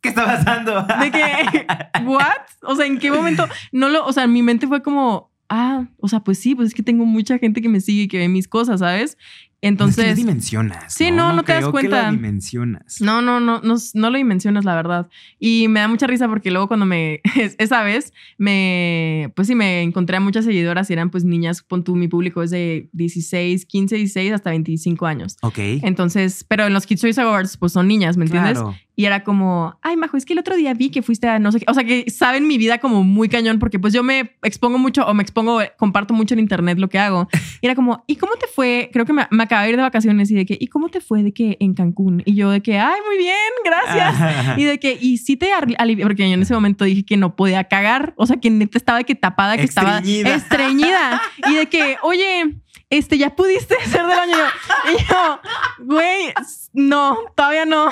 ¿Qué 0.00 0.08
está 0.08 0.24
pasando? 0.24 0.82
de 0.82 1.10
que, 1.10 1.66
¿what? 2.04 2.24
O 2.62 2.74
sea, 2.74 2.86
¿en 2.86 2.98
qué 2.98 3.10
momento? 3.10 3.48
No 3.72 3.88
lo, 3.88 4.06
o 4.06 4.12
sea, 4.12 4.26
mi 4.26 4.42
mente 4.42 4.66
fue 4.66 4.82
como, 4.82 5.29
ah, 5.50 5.88
o 5.98 6.08
sea, 6.08 6.20
pues 6.20 6.38
sí, 6.38 6.54
pues 6.54 6.68
es 6.68 6.74
que 6.74 6.82
tengo 6.82 7.04
mucha 7.04 7.36
gente 7.38 7.60
que 7.60 7.68
me 7.68 7.80
sigue 7.80 8.04
y 8.04 8.08
que 8.08 8.18
ve 8.18 8.28
mis 8.28 8.48
cosas, 8.48 8.80
¿sabes? 8.80 9.18
No, 9.18 9.18
es 9.18 9.60
que 9.60 9.68
Entonces, 9.68 10.08
no 10.08 10.14
dimensionas. 10.14 10.94
Sí, 10.94 11.10
no, 11.10 11.34
no 11.34 11.42
te 11.42 11.52
das 11.52 11.60
creo 11.60 11.68
que 11.68 11.72
cuenta. 11.72 12.06
lo 12.06 12.12
dimensionas. 12.12 13.00
no, 13.02 13.20
no, 13.20 13.40
no, 13.40 13.60
no, 13.60 13.74
no 13.92 14.10
lo 14.10 14.16
dimensionas, 14.16 14.64
la 14.64 14.74
verdad. 14.74 15.08
Y 15.38 15.68
me 15.68 15.80
da 15.80 15.88
mucha 15.88 16.06
risa 16.06 16.28
porque 16.28 16.50
luego 16.50 16.68
cuando 16.68 16.86
me, 16.86 17.20
esa 17.58 17.82
vez, 17.82 18.14
me, 18.38 19.30
pues 19.36 19.48
sí, 19.48 19.54
me 19.54 19.82
encontré 19.82 20.16
a 20.16 20.20
muchas 20.20 20.46
seguidoras 20.46 20.88
y 20.88 20.94
eran 20.94 21.10
pues 21.10 21.24
niñas, 21.24 21.62
pon 21.62 21.84
tú, 21.84 21.94
mi 21.94 22.08
público 22.08 22.42
es 22.42 22.50
de 22.50 22.88
16, 22.92 23.66
15, 23.66 23.96
16 23.96 24.32
hasta 24.32 24.50
25 24.50 25.04
años. 25.06 25.36
Ok. 25.42 25.58
Entonces, 25.58 26.44
pero 26.48 26.66
en 26.66 26.72
los 26.72 26.86
Kids 26.86 27.02
Choice 27.02 27.20
Awards, 27.20 27.58
pues 27.58 27.72
son 27.72 27.86
niñas, 27.86 28.16
¿me 28.16 28.24
entiendes? 28.24 28.54
Claro. 28.54 28.76
Y 29.00 29.06
era 29.06 29.24
como, 29.24 29.78
ay, 29.80 29.96
Majo, 29.96 30.18
es 30.18 30.26
que 30.26 30.34
el 30.34 30.40
otro 30.40 30.54
día 30.56 30.74
vi 30.74 30.90
que 30.90 31.00
fuiste 31.00 31.26
a 31.26 31.38
no 31.38 31.50
sé 31.52 31.60
qué. 31.60 31.64
O 31.68 31.72
sea, 31.72 31.84
que 31.84 32.10
saben 32.10 32.46
mi 32.46 32.58
vida 32.58 32.76
como 32.80 33.02
muy 33.02 33.30
cañón 33.30 33.58
porque 33.58 33.78
pues 33.78 33.94
yo 33.94 34.02
me 34.02 34.36
expongo 34.42 34.76
mucho 34.76 35.06
o 35.06 35.14
me 35.14 35.22
expongo, 35.22 35.62
comparto 35.78 36.12
mucho 36.12 36.34
en 36.34 36.40
internet 36.40 36.76
lo 36.78 36.90
que 36.90 36.98
hago. 36.98 37.26
Y 37.62 37.66
era 37.66 37.74
como, 37.74 38.04
¿y 38.06 38.16
cómo 38.16 38.34
te 38.36 38.46
fue? 38.46 38.90
Creo 38.92 39.06
que 39.06 39.14
me, 39.14 39.26
me 39.30 39.44
acabé 39.44 39.64
de 39.64 39.70
ir 39.70 39.76
de 39.76 39.82
vacaciones 39.84 40.30
y 40.30 40.34
de 40.34 40.44
que, 40.44 40.58
¿y 40.60 40.66
cómo 40.66 40.90
te 40.90 41.00
fue 41.00 41.22
de 41.22 41.32
que 41.32 41.56
en 41.60 41.72
Cancún? 41.72 42.22
Y 42.26 42.34
yo 42.34 42.50
de 42.50 42.60
que, 42.60 42.78
ay, 42.78 43.00
muy 43.06 43.16
bien, 43.16 43.36
gracias. 43.64 44.56
Y 44.58 44.64
de 44.64 44.78
que, 44.78 44.98
y 45.00 45.16
sí 45.16 45.38
te 45.38 45.50
alivió, 45.78 46.04
porque 46.04 46.28
yo 46.28 46.34
en 46.34 46.42
ese 46.42 46.52
momento 46.52 46.84
dije 46.84 47.02
que 47.02 47.16
no 47.16 47.36
podía 47.36 47.64
cagar. 47.64 48.12
O 48.16 48.26
sea, 48.26 48.36
que 48.36 48.50
neta 48.50 48.76
estaba 48.76 48.98
de 48.98 49.04
que 49.04 49.14
tapada, 49.14 49.56
que 49.56 49.62
Estreñida. 49.62 50.34
estaba 50.34 50.36
estreñida. 50.36 51.22
Y 51.48 51.54
de 51.54 51.66
que, 51.70 51.96
oye, 52.02 52.56
este, 52.90 53.16
ya 53.16 53.34
pudiste 53.34 53.76
hacer 53.76 54.04
del 54.04 54.16
baño. 54.16 54.36
Y 54.92 55.10
yo, 55.10 55.40
güey, 55.86 56.34
no, 56.74 57.16
todavía 57.34 57.64
no. 57.64 57.88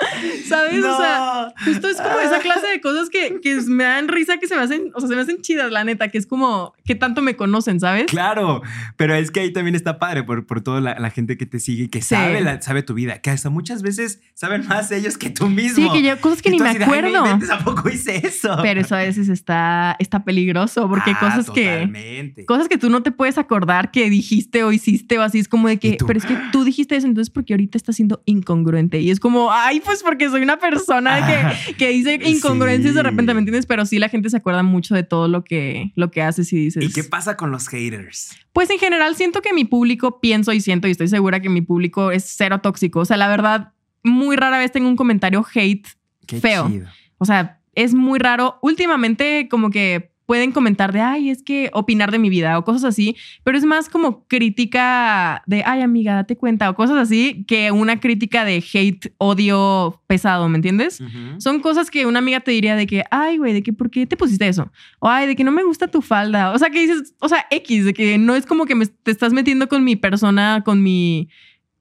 ¿Sabes? 0.48 0.84
O 0.84 0.96
sea, 0.96 1.52
justo 1.64 1.88
es 1.88 1.96
como 2.00 2.18
esa 2.20 2.38
clase 2.40 2.66
de 2.66 2.80
cosas 2.80 3.08
que, 3.10 3.40
que 3.42 3.60
me 3.66 3.84
dan 3.84 4.08
risa, 4.08 4.38
que 4.38 4.46
se 4.48 4.56
me 4.56 4.62
hacen, 4.62 4.90
o 4.94 5.00
sea, 5.00 5.08
se 5.08 5.14
me 5.16 5.22
hacen 5.22 5.40
chidas, 5.42 5.70
la 5.70 5.84
neta, 5.84 6.08
que 6.08 6.18
es 6.18 6.26
como 6.26 6.74
que 6.84 6.94
tanto 6.94 7.22
me 7.22 7.36
conocen, 7.36 7.80
¿sabes? 7.80 8.06
Claro, 8.06 8.62
pero 8.96 9.14
es 9.14 9.30
que 9.30 9.40
ahí 9.40 9.52
también 9.52 9.74
está 9.74 9.98
padre 9.98 10.22
por, 10.24 10.46
por 10.46 10.60
toda 10.62 10.80
la, 10.80 10.98
la 10.98 11.10
gente 11.10 11.36
que 11.36 11.46
te 11.46 11.60
sigue 11.60 11.84
y 11.84 11.88
que 11.88 12.00
Sí. 12.02 12.08
sabe, 12.14 12.40
la- 12.40 12.60
sabe 12.62 12.82
tu 12.82 12.94
vida, 12.94 13.18
que 13.20 13.30
hasta 13.30 13.50
muchas 13.50 13.82
veces 13.82 14.20
saben 14.34 14.66
más 14.66 14.90
ellos 14.90 15.16
que 15.18 15.30
tú 15.30 15.48
mismo. 15.48 15.84
Sí, 15.84 15.90
que 15.92 16.02
yo, 16.06 16.20
cosas 16.20 16.42
que 16.42 16.48
Y 16.48 16.52
ni 16.52 16.58
me 16.60 16.68
así 16.70 16.78
de, 16.78 16.84
"Ay, 16.84 16.90
acuerdo. 16.90 17.18
inventes, 17.26 17.50
¿A 17.50 17.58
poco 17.58 17.88
hice 17.88 18.26
eso? 18.26 18.56
Pero 18.62 18.80
eso 18.80 18.94
a 18.96 18.98
veces 18.98 19.28
está, 19.28 19.96
está 19.98 20.24
peligroso 20.24 20.88
porque 20.88 21.12
Ah, 21.12 21.18
cosas 21.20 21.50
que. 21.50 22.34
Cosas 22.46 22.68
que 22.68 22.78
tú 22.78 22.88
no 22.90 23.02
te 23.02 23.12
puedes 23.12 23.38
acordar 23.38 23.90
que 23.90 24.08
dijiste 24.10 24.64
o 24.64 24.72
hiciste 24.72 25.18
o 25.18 25.22
así. 25.22 25.38
Es 25.38 25.48
como 25.48 25.68
de 25.68 25.78
que, 25.78 25.98
pero 26.06 26.18
es 26.18 26.24
que 26.24 26.36
tú 26.52 26.64
dijiste 26.64 26.96
eso, 26.96 27.06
entonces 27.06 27.30
porque 27.30 27.52
ahorita 27.54 27.76
estás 27.76 27.96
siendo 27.96 28.22
incongruente. 28.26 29.00
Y 29.00 29.10
es 29.10 29.20
como, 29.20 29.52
ay, 29.52 29.80
pues 29.90 30.02
porque 30.04 30.28
soy 30.28 30.42
una 30.42 30.58
persona 30.58 31.26
que, 31.66 31.74
que 31.74 31.88
dice 31.88 32.14
incongruencias 32.24 32.94
de 32.94 33.00
Sí. 33.00 33.04
repente, 33.04 33.34
¿me 33.34 33.40
entiendes? 33.40 33.66
Pero 33.66 33.84
sí 33.86 33.98
la 33.98 34.08
gente 34.08 34.30
se 34.30 34.36
acuerda 34.36 34.62
mucho 34.62 34.94
de 34.94 35.02
todo 35.02 35.26
lo 35.26 35.42
que, 35.42 35.90
lo 35.96 36.10
que 36.12 36.22
haces 36.22 36.52
y 36.52 36.56
dices. 36.56 36.84
¿Y 36.84 36.92
qué 36.92 37.02
pasa 37.02 37.36
con 37.36 37.50
los 37.50 37.66
haters? 37.68 38.36
Pues 38.52 38.70
en 38.70 38.78
general 38.78 39.16
siento 39.16 39.42
que 39.42 39.52
mi 39.52 39.64
público, 39.64 40.20
pienso 40.20 40.52
y 40.52 40.60
siento 40.60 40.86
y 40.86 40.92
estoy 40.92 41.08
segura 41.08 41.40
que 41.40 41.48
mi 41.48 41.60
público 41.60 42.12
es 42.12 42.24
cero 42.36 42.60
tóxico. 42.60 43.00
O 43.00 43.04
sea, 43.04 43.16
la 43.16 43.26
verdad, 43.28 43.72
muy 44.04 44.36
rara 44.36 44.58
vez 44.58 44.70
tengo 44.70 44.88
un 44.88 44.96
comentario 44.96 45.44
hate. 45.54 45.86
Qué 46.26 46.40
Feo. 46.40 46.68
chido. 46.68 46.86
O 47.18 47.24
sea, 47.24 47.60
es 47.74 47.92
muy 47.94 48.18
raro. 48.18 48.58
Últimamente 48.62 49.48
como 49.50 49.70
que 49.70 50.09
pueden 50.30 50.52
comentar 50.52 50.92
de, 50.92 51.00
ay, 51.00 51.28
es 51.28 51.42
que 51.42 51.70
opinar 51.72 52.12
de 52.12 52.20
mi 52.20 52.30
vida 52.30 52.56
o 52.56 52.62
cosas 52.62 52.84
así, 52.84 53.16
pero 53.42 53.58
es 53.58 53.64
más 53.64 53.88
como 53.88 54.28
crítica 54.28 55.42
de, 55.48 55.64
ay, 55.66 55.82
amiga, 55.82 56.14
date 56.14 56.36
cuenta 56.36 56.70
o 56.70 56.76
cosas 56.76 56.98
así 56.98 57.44
que 57.48 57.72
una 57.72 57.98
crítica 57.98 58.44
de 58.44 58.62
hate, 58.72 59.12
odio 59.18 60.00
pesado, 60.06 60.48
¿me 60.48 60.54
entiendes? 60.54 61.02
Son 61.38 61.58
cosas 61.58 61.90
que 61.90 62.06
una 62.06 62.20
amiga 62.20 62.38
te 62.38 62.52
diría 62.52 62.76
de 62.76 62.86
que, 62.86 63.02
ay, 63.10 63.38
güey, 63.38 63.52
de 63.52 63.64
que, 63.64 63.72
¿por 63.72 63.90
qué 63.90 64.06
te 64.06 64.16
pusiste 64.16 64.46
eso? 64.46 64.70
O, 65.00 65.08
ay, 65.08 65.26
de 65.26 65.34
que 65.34 65.42
no 65.42 65.50
me 65.50 65.64
gusta 65.64 65.88
tu 65.88 66.00
falda. 66.00 66.52
O 66.52 66.58
sea, 66.60 66.70
que 66.70 66.78
dices, 66.78 67.12
o 67.18 67.28
sea, 67.28 67.46
X, 67.50 67.86
de 67.86 67.92
que 67.92 68.16
no 68.16 68.36
es 68.36 68.46
como 68.46 68.66
que 68.66 68.76
me, 68.76 68.86
te 68.86 69.10
estás 69.10 69.32
metiendo 69.32 69.68
con 69.68 69.82
mi 69.82 69.96
persona, 69.96 70.62
con 70.64 70.80
mi, 70.80 71.28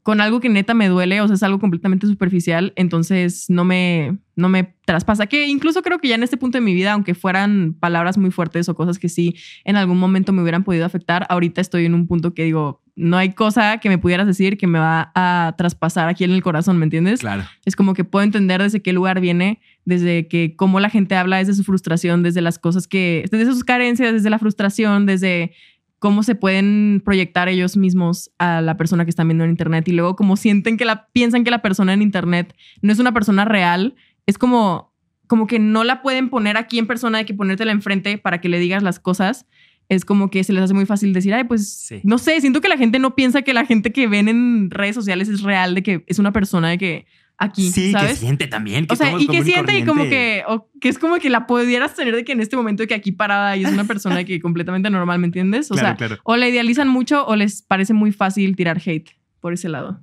con 0.04 0.22
algo 0.22 0.40
que 0.40 0.50
neta 0.50 0.74
me 0.74 0.88
duele, 0.88 1.22
o 1.22 1.28
sea, 1.28 1.36
es 1.36 1.44
algo 1.44 1.60
completamente 1.60 2.08
superficial, 2.08 2.74
entonces 2.76 3.46
no 3.50 3.66
me, 3.66 4.18
no 4.36 4.50
me 4.50 4.76
traspasa. 4.86 5.28
Que 5.28 5.48
incluso 5.48 5.82
creo 5.82 6.00
que 6.00 6.08
ya 6.08 6.16
en 6.16 6.24
este 6.24 6.38
punto 6.38 6.58
de 6.58 6.64
mi 6.64 6.74
vida, 6.74 6.94
aunque 6.94 7.16
fueran 7.16 7.76
palabras 7.80 8.18
muy 8.18 8.32
fuertes 8.32 8.70
o 8.70 8.76
cosas 8.76 8.98
que 8.98 9.10
sí 9.10 9.36
en 9.66 9.76
algún 9.76 10.00
momento 10.00 10.32
me 10.32 10.42
hubieran 10.42 10.64
podido 10.64 10.86
afectar, 10.86 11.26
ahorita 11.30 11.62
estoy 11.62 11.86
en 11.86 11.94
un 11.94 12.08
punto 12.08 12.34
que 12.34 12.44
digo, 12.46 12.82
no 12.96 13.18
hay 13.18 13.34
cosa 13.34 13.78
que 13.78 13.88
me 13.88 13.98
pudieras 13.98 14.28
decir 14.28 14.58
que 14.58 14.68
me 14.68 14.80
va 14.80 15.12
a 15.16 15.56
traspasar 15.58 16.10
aquí 16.10 16.24
en 16.26 16.32
el 16.32 16.44
corazón, 16.44 16.78
¿me 16.78 16.86
entiendes? 16.86 17.22
Claro. 17.22 17.44
Es 17.66 17.76
como 17.76 17.94
que 17.94 18.04
puedo 18.04 18.24
entender 18.24 18.62
desde 18.62 18.82
qué 18.82 18.92
lugar 18.92 19.22
viene, 19.22 19.62
desde 19.86 20.28
que 20.28 20.56
cómo 20.58 20.80
la 20.80 20.90
gente 20.90 21.16
habla, 21.16 21.38
desde 21.38 21.54
su 21.54 21.64
frustración, 21.64 22.24
desde 22.24 22.42
las 22.42 22.60
cosas 22.60 22.88
que, 22.88 23.26
desde 23.32 23.52
sus 23.52 23.64
carencias, 23.64 24.12
desde 24.12 24.30
la 24.30 24.40
frustración, 24.40 25.06
desde 25.06 25.54
cómo 26.00 26.24
se 26.24 26.34
pueden 26.36 27.02
proyectar 27.04 27.50
ellos 27.50 27.78
mismos 27.78 28.32
a 28.40 28.62
la 28.62 28.78
persona 28.78 29.04
que 29.06 29.10
están 29.10 29.28
viendo 29.28 29.44
en 29.44 29.50
internet 29.52 29.88
y 29.88 29.92
luego 29.92 30.16
como 30.16 30.38
sienten 30.38 30.78
que 30.78 30.86
la 30.86 31.08
piensan 31.12 31.44
que 31.44 31.52
la 31.52 31.62
persona 31.62 31.94
en 31.94 32.02
internet 32.02 32.56
no 32.82 32.92
es 32.92 33.00
una 33.00 33.14
persona 33.14 33.46
real, 33.46 33.96
es 34.26 34.38
como 34.38 34.90
como 35.28 35.46
que 35.46 35.60
no 35.60 35.84
la 35.84 36.02
pueden 36.02 36.30
poner 36.32 36.58
aquí 36.58 36.80
en 36.80 36.88
persona, 36.88 37.20
hay 37.20 37.26
que 37.26 37.36
ponértela 37.36 37.72
enfrente 37.72 38.18
para 38.18 38.42
que 38.42 38.50
le 38.50 38.58
digas 38.58 38.82
las 38.82 39.00
cosas. 39.00 39.46
Es 39.88 40.04
como 40.04 40.32
que 40.32 40.44
se 40.44 40.54
les 40.54 40.64
hace 40.64 40.74
muy 40.74 40.88
fácil 40.88 41.14
decir, 41.14 41.36
ay, 41.36 41.44
pues 41.44 41.70
Sí. 41.72 42.02
no 42.04 42.18
sé, 42.18 42.42
siento 42.42 42.62
que 42.62 42.68
la 42.68 42.78
gente 42.78 42.98
no 42.98 43.14
piensa 43.14 43.44
que 43.44 43.54
la 43.54 43.64
gente 43.66 43.92
que 43.92 44.08
ven 44.08 44.28
en 44.28 44.72
redes 44.72 44.96
sociales 44.96 45.30
es 45.30 45.44
real, 45.44 45.76
de 45.76 45.84
que 45.84 46.04
es 46.08 46.18
una 46.18 46.32
persona 46.32 46.70
de 46.70 46.80
que 46.80 47.06
aquí, 47.40 47.72
sí, 47.72 47.92
¿sabes? 47.92 48.12
que 48.12 48.16
siente 48.18 48.48
también. 48.48 48.86
Que 48.86 48.94
O 48.94 48.96
sea, 48.96 49.18
y 49.18 49.26
que 49.28 49.44
siente 49.44 49.78
y 49.80 49.86
como 49.86 50.04
que, 50.04 50.44
o 50.48 50.70
que 50.80 50.90
es 50.90 51.00
como 51.00 51.16
que 51.16 51.30
la 51.30 51.48
pudieras 51.48 51.96
tener 51.96 52.16
de 52.16 52.24
que 52.24 52.34
en 52.34 52.42
este 52.42 52.56
momento 52.56 52.84
de 52.84 52.88
que 52.88 52.94
aquí 52.94 53.12
parada 53.12 53.56
y 53.58 53.64
es 53.64 53.72
una 53.72 53.86
persona 53.86 54.24
que 54.26 54.40
completamente 54.40 54.90
normal, 54.90 55.20
¿me 55.20 55.26
entiendes? 55.28 55.72
O 55.72 55.74
Claro, 55.76 55.88
sea, 55.88 55.96
claro. 56.08 56.22
o 56.24 56.36
la 56.36 56.48
idealizan 56.48 56.88
mucho 56.90 57.26
o 57.26 57.36
les 57.36 57.62
parece 57.64 57.94
muy 57.94 58.12
fácil 58.12 58.56
tirar 58.56 58.80
hate 58.86 59.10
por 59.40 59.54
ese 59.54 59.70
lado. 59.70 60.02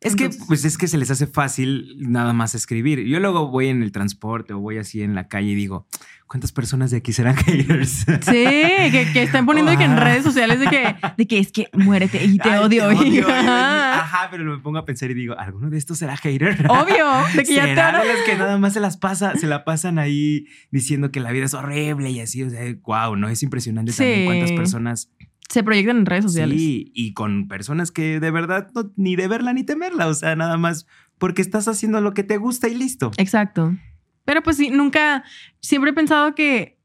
Es 0.00 0.16
que, 0.16 0.30
pues 0.48 0.64
es 0.64 0.76
que 0.78 0.88
se 0.88 0.98
les 0.98 1.12
hace 1.12 1.28
fácil 1.28 1.94
nada 1.98 2.32
más 2.32 2.56
escribir. 2.56 3.04
Yo 3.04 3.20
luego 3.20 3.48
voy 3.48 3.68
en 3.68 3.84
el 3.84 3.92
transporte 3.92 4.52
o 4.52 4.58
voy 4.58 4.78
así 4.78 5.00
en 5.00 5.14
la 5.14 5.28
calle 5.28 5.50
y 5.50 5.54
digo, 5.54 5.86
¿cuántas 6.32 6.50
personas 6.50 6.90
de 6.90 6.96
aquí 6.96 7.12
serán 7.12 7.36
haters? 7.44 8.06
Sí, 8.22 8.44
que, 8.90 9.10
que 9.12 9.22
están 9.22 9.44
poniendo 9.44 9.70
de 9.70 9.76
que 9.76 9.84
en 9.84 9.98
redes 9.98 10.24
sociales 10.24 10.58
de 10.60 10.66
que, 10.66 10.96
de 11.18 11.26
que 11.26 11.38
es 11.38 11.52
que 11.52 11.68
muérete 11.74 12.24
y 12.24 12.38
te 12.38 12.48
Ay, 12.48 12.58
odio. 12.64 12.88
Te 12.88 12.94
y- 13.06 13.20
odio. 13.20 13.28
Ajá. 13.32 14.00
Ajá, 14.00 14.28
pero 14.30 14.44
me 14.44 14.58
pongo 14.62 14.78
a 14.78 14.86
pensar 14.86 15.10
y 15.10 15.14
digo, 15.14 15.38
¿alguno 15.38 15.68
de 15.68 15.76
estos 15.76 15.98
será 15.98 16.16
hater? 16.16 16.66
Obvio, 16.70 17.06
de 17.36 17.44
que 17.44 17.54
ya 17.54 17.64
te 17.64 17.68
¿Será 17.68 17.92
van 17.92 17.96
a- 17.96 18.04
de 18.04 18.12
los 18.14 18.22
que 18.22 18.34
nada 18.36 18.56
más 18.58 18.72
se 18.72 18.80
las 18.80 18.96
pasa, 18.96 19.36
se 19.36 19.46
la 19.46 19.64
pasan 19.64 19.98
ahí 19.98 20.46
diciendo 20.70 21.10
que 21.12 21.20
la 21.20 21.30
vida 21.32 21.44
es 21.44 21.52
horrible 21.54 22.10
y 22.10 22.20
así, 22.20 22.42
o 22.42 22.48
sea, 22.48 22.60
wow, 22.84 23.14
¿no? 23.14 23.28
Es 23.28 23.42
impresionante 23.42 23.92
también 23.92 24.20
Sí. 24.20 24.24
cuántas 24.24 24.52
personas 24.52 25.10
se 25.50 25.62
proyectan 25.62 25.98
en 25.98 26.06
redes 26.06 26.24
sociales. 26.24 26.58
Sí, 26.58 26.90
y 26.94 27.12
con 27.12 27.46
personas 27.46 27.90
que 27.92 28.20
de 28.20 28.30
verdad 28.30 28.68
no, 28.74 28.90
ni 28.96 29.16
de 29.16 29.28
verla 29.28 29.52
ni 29.52 29.64
temerla, 29.64 30.06
o 30.06 30.14
sea, 30.14 30.34
nada 30.34 30.56
más 30.56 30.86
porque 31.18 31.42
estás 31.42 31.68
haciendo 31.68 32.00
lo 32.00 32.14
que 32.14 32.22
te 32.24 32.38
gusta 32.38 32.68
y 32.68 32.74
listo. 32.74 33.10
Exacto. 33.18 33.76
Pero 34.24 34.42
pues 34.42 34.56
sí, 34.56 34.70
nunca, 34.70 35.24
siempre 35.60 35.90
he 35.90 35.94
pensado 35.94 36.34
que 36.34 36.78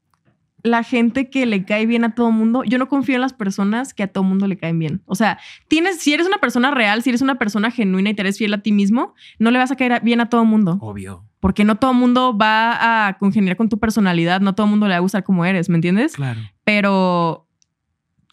la 0.63 0.83
gente 0.83 1.29
que 1.29 1.45
le 1.45 1.65
cae 1.65 1.85
bien 1.85 2.03
a 2.03 2.15
todo 2.15 2.31
mundo, 2.31 2.63
yo 2.63 2.77
no 2.77 2.87
confío 2.87 3.15
en 3.15 3.21
las 3.21 3.33
personas 3.33 3.93
que 3.93 4.03
a 4.03 4.07
todo 4.07 4.23
mundo 4.23 4.47
le 4.47 4.57
caen 4.57 4.79
bien. 4.79 5.01
O 5.05 5.15
sea, 5.15 5.39
tienes, 5.67 5.99
si 5.99 6.13
eres 6.13 6.27
una 6.27 6.37
persona 6.39 6.71
real, 6.71 7.03
si 7.03 7.09
eres 7.09 7.21
una 7.21 7.35
persona 7.35 7.71
genuina 7.71 8.09
y 8.09 8.13
te 8.13 8.21
eres 8.21 8.37
fiel 8.37 8.53
a 8.53 8.59
ti 8.59 8.71
mismo, 8.71 9.13
no 9.39 9.51
le 9.51 9.59
vas 9.59 9.71
a 9.71 9.75
caer 9.75 10.01
bien 10.03 10.21
a 10.21 10.29
todo 10.29 10.45
mundo. 10.45 10.77
Obvio. 10.81 11.23
Porque 11.39 11.63
no 11.63 11.75
todo 11.75 11.93
mundo 11.93 12.35
va 12.37 13.07
a 13.07 13.17
congeniar 13.17 13.55
con 13.55 13.69
tu 13.69 13.79
personalidad, 13.79 14.41
no 14.41 14.55
todo 14.55 14.67
mundo 14.67 14.87
le 14.87 14.93
va 14.93 14.97
a 14.97 15.01
gustar 15.01 15.23
como 15.23 15.45
eres, 15.45 15.69
¿me 15.69 15.75
entiendes? 15.75 16.15
Claro. 16.15 16.39
Pero 16.63 17.47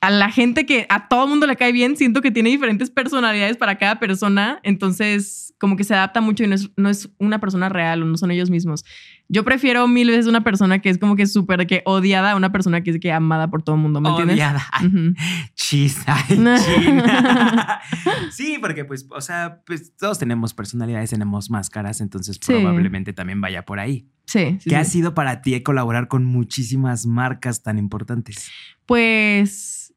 a 0.00 0.10
la 0.10 0.30
gente 0.30 0.66
que 0.66 0.86
a 0.88 1.08
todo 1.08 1.26
mundo 1.26 1.46
le 1.46 1.56
cae 1.56 1.72
bien, 1.72 1.96
siento 1.96 2.20
que 2.20 2.30
tiene 2.30 2.50
diferentes 2.50 2.90
personalidades 2.90 3.56
para 3.56 3.78
cada 3.78 3.98
persona. 3.98 4.60
Entonces, 4.62 5.53
como 5.64 5.76
que 5.78 5.84
se 5.84 5.94
adapta 5.94 6.20
mucho 6.20 6.44
y 6.44 6.46
no 6.46 6.54
es, 6.54 6.70
no 6.76 6.90
es 6.90 7.08
una 7.18 7.40
persona 7.40 7.70
real 7.70 8.02
o 8.02 8.04
no 8.04 8.18
son 8.18 8.30
ellos 8.30 8.50
mismos. 8.50 8.84
Yo 9.30 9.42
prefiero 9.42 9.88
mil 9.88 10.08
veces 10.08 10.26
una 10.26 10.44
persona 10.44 10.80
que 10.80 10.90
es 10.90 10.98
como 10.98 11.16
que 11.16 11.26
súper 11.26 11.66
que 11.66 11.80
odiada 11.86 12.32
a 12.32 12.36
una 12.36 12.52
persona 12.52 12.82
que 12.82 12.90
es 12.90 13.00
que 13.00 13.10
amada 13.10 13.48
por 13.48 13.62
todo 13.62 13.76
el 13.76 13.80
mundo, 13.80 14.02
¿me 14.02 14.10
entiendes? 14.10 14.36
Odiada. 14.36 14.62
Ay, 14.72 14.86
Ujú. 14.88 15.14
Chis, 15.54 16.04
sí, 18.30 18.58
porque 18.60 18.84
pues, 18.84 19.06
o 19.10 19.20
sea, 19.22 19.62
pues 19.64 19.96
todos 19.96 20.18
tenemos 20.18 20.52
personalidades, 20.52 21.08
tenemos 21.08 21.48
máscaras, 21.48 22.02
entonces 22.02 22.38
Sí. 22.40 22.52
probablemente 22.52 23.14
también 23.14 23.40
vaya 23.40 23.64
por 23.64 23.80
ahí. 23.80 24.06
Sí, 24.26 24.58
sí, 24.60 24.64
¿Qué 24.64 24.70
sí. 24.70 24.74
ha 24.74 24.84
sido 24.84 25.14
para 25.14 25.40
ti 25.40 25.58
colaborar 25.62 26.08
con 26.08 26.26
muchísimas 26.26 27.06
marcas 27.06 27.62
tan 27.62 27.78
importantes? 27.78 28.50
Pues 28.86 29.94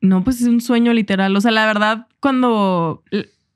no, 0.00 0.24
pues 0.24 0.40
es 0.40 0.48
un 0.48 0.60
sueño 0.60 0.92
literal. 0.92 1.34
O 1.36 1.40
sea, 1.40 1.50
la 1.52 1.66
verdad, 1.66 2.06
cuando 2.20 3.02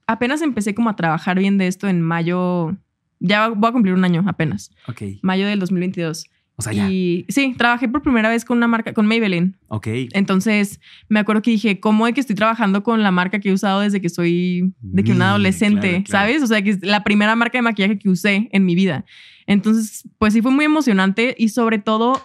apenas 0.07 0.43
empecé 0.43 0.75
como 0.75 0.91
a 0.91 0.97
trabajar 0.97 1.39
bien 1.39 1.59
de 1.59 1.67
esto 1.67 1.89
en 1.89 2.03
mayo, 2.03 2.77
ya 3.21 3.49
voy 3.49 3.69
a 3.69 3.73
cumplir 3.73 3.95
un 3.95 4.05
año 4.05 4.25
apenas, 4.27 4.71
Ok, 4.89 5.03
mayo 5.23 5.47
del 5.47 5.59
2022. 5.61 6.27
o 6.59 6.63
sea, 6.63 6.73
ya. 6.73 6.89
Y 6.91 7.27
sí, 7.29 7.55
trabajé 7.59 7.89
por 7.89 8.03
primera 8.03 8.29
vez 8.29 8.45
con 8.45 8.57
una 8.57 8.67
marca, 8.67 8.93
con 8.95 9.07
Maybelline. 9.07 9.57
Ok. 9.69 9.89
Entonces 10.13 10.81
me 11.09 11.21
acuerdo 11.21 11.43
que 11.43 11.51
dije, 11.51 11.81
¿cómo 11.81 12.07
es 12.07 12.15
que 12.15 12.21
estoy 12.21 12.35
trabajando 12.37 12.83
con 12.83 13.03
la 13.03 13.11
marca 13.11 13.41
que 13.41 13.51
he 13.51 13.53
usado 13.53 13.81
desde 13.81 14.01
que 14.01 14.09
soy 14.09 14.73
de 14.81 15.05
que 15.05 15.13
una 15.13 15.27
Mm, 15.27 15.29
adolescente, 15.31 15.89
claro, 15.89 16.05
claro. 16.05 16.27
¿sabes? 16.29 16.43
O 16.43 16.47
sea, 16.47 16.63
que 16.63 16.71
es 16.71 16.83
la 16.83 17.05
primera 17.05 17.37
marca 17.37 17.59
de 17.59 17.63
maquillaje 17.63 17.99
que 17.99 18.09
usé 18.09 18.49
en 18.53 18.65
mi 18.65 18.75
vida. 18.75 19.05
Entonces, 19.47 20.09
pues 20.19 20.33
sí 20.33 20.41
fue 20.43 20.51
muy 20.51 20.65
emocionante 20.65 21.35
y 21.39 21.51
sobre 21.51 21.79
todo 21.79 22.21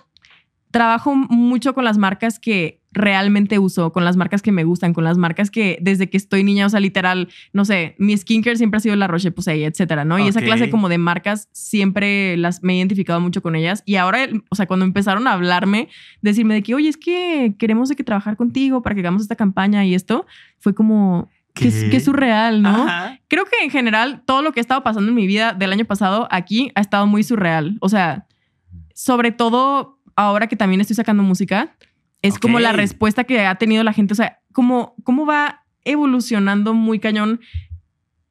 trabajo 0.72 1.14
mucho 1.16 1.74
con 1.74 1.84
las 1.84 1.98
marcas 1.98 2.40
que 2.40 2.81
realmente 3.02 3.60
uso, 3.60 3.92
con 3.92 4.06
las 4.06 4.16
marcas 4.16 4.42
que 4.42 4.52
me 4.52 4.64
gustan, 4.64 4.94
con 4.94 5.04
las 5.04 5.18
marcas 5.18 5.52
que 5.52 5.78
desde 5.82 6.10
que 6.10 6.18
estoy 6.18 6.44
niña, 6.44 6.66
o 6.66 6.70
sea, 6.70 6.80
literal, 6.80 7.28
no 7.52 7.66
sé, 7.66 7.96
mi 7.98 8.16
skincare 8.16 8.56
siempre 8.56 8.78
ha 8.78 8.80
sido 8.80 8.96
la 8.96 9.08
Roche-Posay, 9.08 9.66
etcétera, 9.66 10.06
¿no? 10.06 10.20
Y 10.20 10.28
esa 10.28 10.42
clase 10.42 10.70
como 10.70 10.88
de 10.88 10.98
marcas 10.98 11.50
siempre 11.52 12.38
las 12.38 12.64
me 12.64 12.74
he 12.74 12.78
identificado 12.78 13.20
mucho 13.20 13.42
con 13.42 13.56
ellas 13.56 13.84
y 13.86 13.96
ahora, 13.96 14.30
o 14.50 14.56
sea, 14.56 14.68
cuando 14.68 14.86
empezaron 14.86 15.28
a 15.28 15.34
hablarme, 15.34 15.90
decirme 16.22 16.54
de 16.54 16.64
que, 16.64 16.76
oye, 16.76 16.88
es 16.88 16.98
que 16.98 17.56
queremos 17.58 17.90
de 17.90 17.96
que 17.96 18.04
trabajar 18.04 18.38
contigo 18.38 18.82
para 18.82 18.96
que 18.96 19.02
hagamos 19.02 19.22
esta 19.24 19.36
campaña 19.36 19.84
y 19.86 19.96
esto, 19.96 20.26
fue 20.60 20.74
como, 20.74 21.30
que 21.54 21.70
¿Qué? 21.70 21.90
qué 21.90 22.00
surreal, 22.00 22.62
¿no? 22.62 22.70
Ajá. 22.70 23.20
Creo 23.28 23.46
que 23.46 23.64
en 23.64 23.70
general 23.70 24.24
todo 24.26 24.42
lo 24.42 24.52
que 24.52 24.60
ha 24.60 24.62
estado 24.62 24.84
pasando 24.84 25.10
en 25.10 25.16
mi 25.16 25.28
vida 25.28 25.54
del 25.54 25.74
año 25.74 25.86
pasado 25.86 26.28
aquí 26.32 26.72
ha 26.76 26.82
estado 26.82 27.08
muy 27.08 27.24
surreal. 27.24 27.78
O 27.82 27.90
sea, 27.90 28.28
sobre 28.94 29.32
todo 29.32 30.00
ahora 30.16 30.48
que 30.48 30.56
también 30.56 30.82
estoy 30.82 30.96
sacando 30.96 31.24
música, 31.24 31.76
es 32.22 32.38
como 32.40 32.60
la 32.60 32.72
respuesta 32.72 33.24
que 33.24 33.46
ha 33.46 33.56
tenido 33.56 33.84
la 33.84 33.94
gente. 33.94 34.14
O 34.14 34.16
sea, 34.16 34.40
cómo, 34.54 34.96
cómo 35.04 35.26
va 35.26 35.64
evolucionando 35.84 36.74
muy 36.74 37.00
cañón 37.00 37.40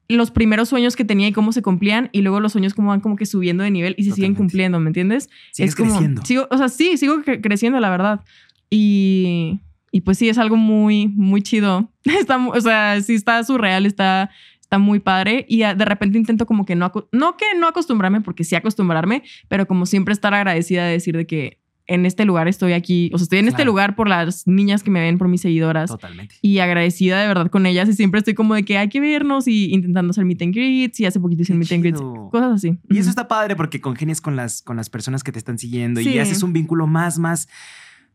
los 0.07 0.29
primeros 0.31 0.67
sueños 0.69 0.95
que 0.97 1.05
tenía 1.05 1.27
y 1.29 1.31
cómo 1.31 1.53
se 1.53 1.61
cumplían 1.61 2.09
y 2.11 2.21
luego 2.21 2.39
los 2.41 2.51
sueños 2.51 2.73
cómo 2.73 2.89
van 2.89 2.99
como 2.99 3.15
que 3.15 3.25
subiendo 3.25 3.63
de 3.63 3.71
nivel 3.71 3.95
y 3.97 4.03
se 4.03 4.11
siguen 4.11 4.35
cumpliendo, 4.35 4.79
¿me 4.79 4.87
entiendes? 4.89 5.29
Sigues 5.51 5.69
es 5.69 5.75
como, 5.75 5.91
creciendo. 5.91 6.21
Sigo, 6.25 6.47
o 6.51 6.57
sea, 6.57 6.67
sí, 6.69 6.97
sigo 6.97 7.15
cre- 7.19 7.39
creciendo, 7.41 7.79
la 7.79 7.89
verdad. 7.89 8.21
Y, 8.69 9.61
y 9.91 10.01
pues 10.01 10.17
sí, 10.17 10.27
es 10.27 10.37
algo 10.37 10.57
muy, 10.57 11.07
muy 11.07 11.41
chido. 11.41 11.91
Está, 12.03 12.45
o 12.45 12.59
sea, 12.61 12.99
sí 13.01 13.13
está 13.15 13.41
surreal, 13.43 13.85
está, 13.85 14.29
está 14.59 14.77
muy 14.79 14.99
padre. 14.99 15.45
Y 15.47 15.59
de 15.59 15.85
repente 15.85 16.17
intento 16.17 16.45
como 16.45 16.65
que 16.65 16.75
no, 16.75 16.91
no 17.13 17.37
que 17.37 17.45
no 17.57 17.67
acostumbrarme, 17.67 18.19
porque 18.21 18.43
sí 18.43 18.55
acostumbrarme, 18.55 19.23
pero 19.47 19.65
como 19.65 19.85
siempre 19.85 20.13
estar 20.13 20.33
agradecida 20.33 20.85
de 20.85 20.91
decir 20.93 21.15
de 21.15 21.25
que 21.25 21.60
en 21.93 22.05
este 22.05 22.25
lugar 22.25 22.47
estoy 22.47 22.73
aquí, 22.73 23.09
o 23.13 23.17
sea, 23.17 23.23
estoy 23.23 23.39
en 23.39 23.47
este 23.47 23.65
lugar 23.65 23.95
por 23.95 24.07
las 24.07 24.47
niñas 24.47 24.83
que 24.83 24.89
me 24.91 25.01
ven, 25.01 25.17
por 25.17 25.27
mis 25.27 25.41
seguidoras. 25.41 25.89
Totalmente. 25.89 26.35
Y 26.41 26.59
agradecida 26.59 27.21
de 27.21 27.27
verdad 27.27 27.49
con 27.49 27.65
ellas 27.65 27.89
y 27.89 27.93
siempre 27.93 28.19
estoy 28.19 28.33
como 28.33 28.55
de 28.55 28.63
que 28.63 28.77
hay 28.77 28.89
que 28.89 28.99
vernos 28.99 29.47
y 29.47 29.73
intentando 29.73 30.11
hacer 30.11 30.25
meet 30.25 30.41
and 30.41 30.53
greets 30.55 30.99
y 30.99 31.05
hace 31.05 31.19
poquito 31.19 31.41
hice 31.41 31.53
meet 31.53 31.71
and 31.71 31.81
greets, 31.83 32.01
cosas 32.31 32.53
así. 32.53 32.77
Y 32.89 32.97
eso 32.97 33.09
está 33.09 33.27
padre 33.27 33.55
porque 33.55 33.81
congenias 33.81 34.21
con 34.21 34.35
las, 34.35 34.61
con 34.61 34.77
las 34.77 34.89
personas 34.89 35.23
que 35.23 35.31
te 35.31 35.39
están 35.39 35.57
siguiendo 35.57 36.01
Sí. 36.01 36.09
y 36.09 36.19
haces 36.19 36.41
un 36.43 36.53
vínculo 36.53 36.87
más, 36.87 37.19
más, 37.19 37.47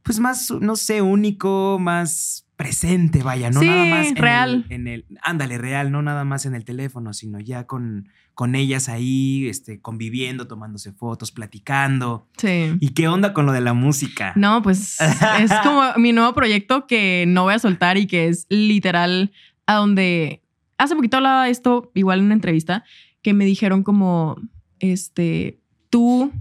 pues 0.03 0.19
más, 0.21 0.51
no 0.61 0.77
sé, 0.77 1.03
único, 1.03 1.79
más 1.81 2.46
presente, 2.57 3.23
vaya, 3.23 3.51
no 3.51 3.61
Sí, 3.61 3.67
nada 3.67 3.85
más 3.85 4.07
en 4.09 4.17
real. 4.17 4.65
el, 4.69 4.73
en 4.73 4.89
el, 4.89 5.05
ándale, 5.23 5.59
real, 5.59 5.93
no 5.93 6.03
nada 6.03 6.25
más 6.25 6.47
en 6.47 6.55
el 6.55 6.65
teléfono, 6.65 7.13
sino 7.13 7.39
ya 7.39 7.67
con, 7.67 8.09
con 8.35 8.55
ellas 8.55 8.89
ahí, 8.89 9.47
este, 9.49 9.81
conviviendo, 9.81 10.47
tomándose 10.47 10.93
fotos, 10.93 11.33
platicando. 11.33 12.29
Sí. 12.39 12.73
¿Y 12.81 12.91
qué 12.91 13.09
onda 13.09 13.33
con 13.35 13.47
lo 13.47 13.53
de 13.53 13.61
la 13.61 13.75
música? 13.75 14.33
No, 14.37 14.63
pues 14.63 14.99
es 15.01 15.51
como 15.63 15.83
mi 15.97 16.13
nuevo 16.13 16.33
proyecto 16.35 16.87
que 16.87 17.25
no 17.29 17.45
voy 17.45 17.55
a 17.55 17.59
soltar 17.59 17.99
y 17.99 18.07
que 18.07 18.29
es 18.29 18.47
literal 18.49 19.33
a 19.67 19.75
donde 19.75 20.43
hace 20.79 20.97
poquito 20.97 21.19
hablaba 21.19 21.45
de 21.45 21.51
esto 21.51 21.91
igual 21.95 22.21
en 22.21 22.27
una 22.27 22.35
entrevista 22.35 22.85
que 23.23 23.35
me 23.35 23.45
dijeron 23.45 23.83
como 23.83 24.37
este 24.79 25.59
tú 25.91 26.33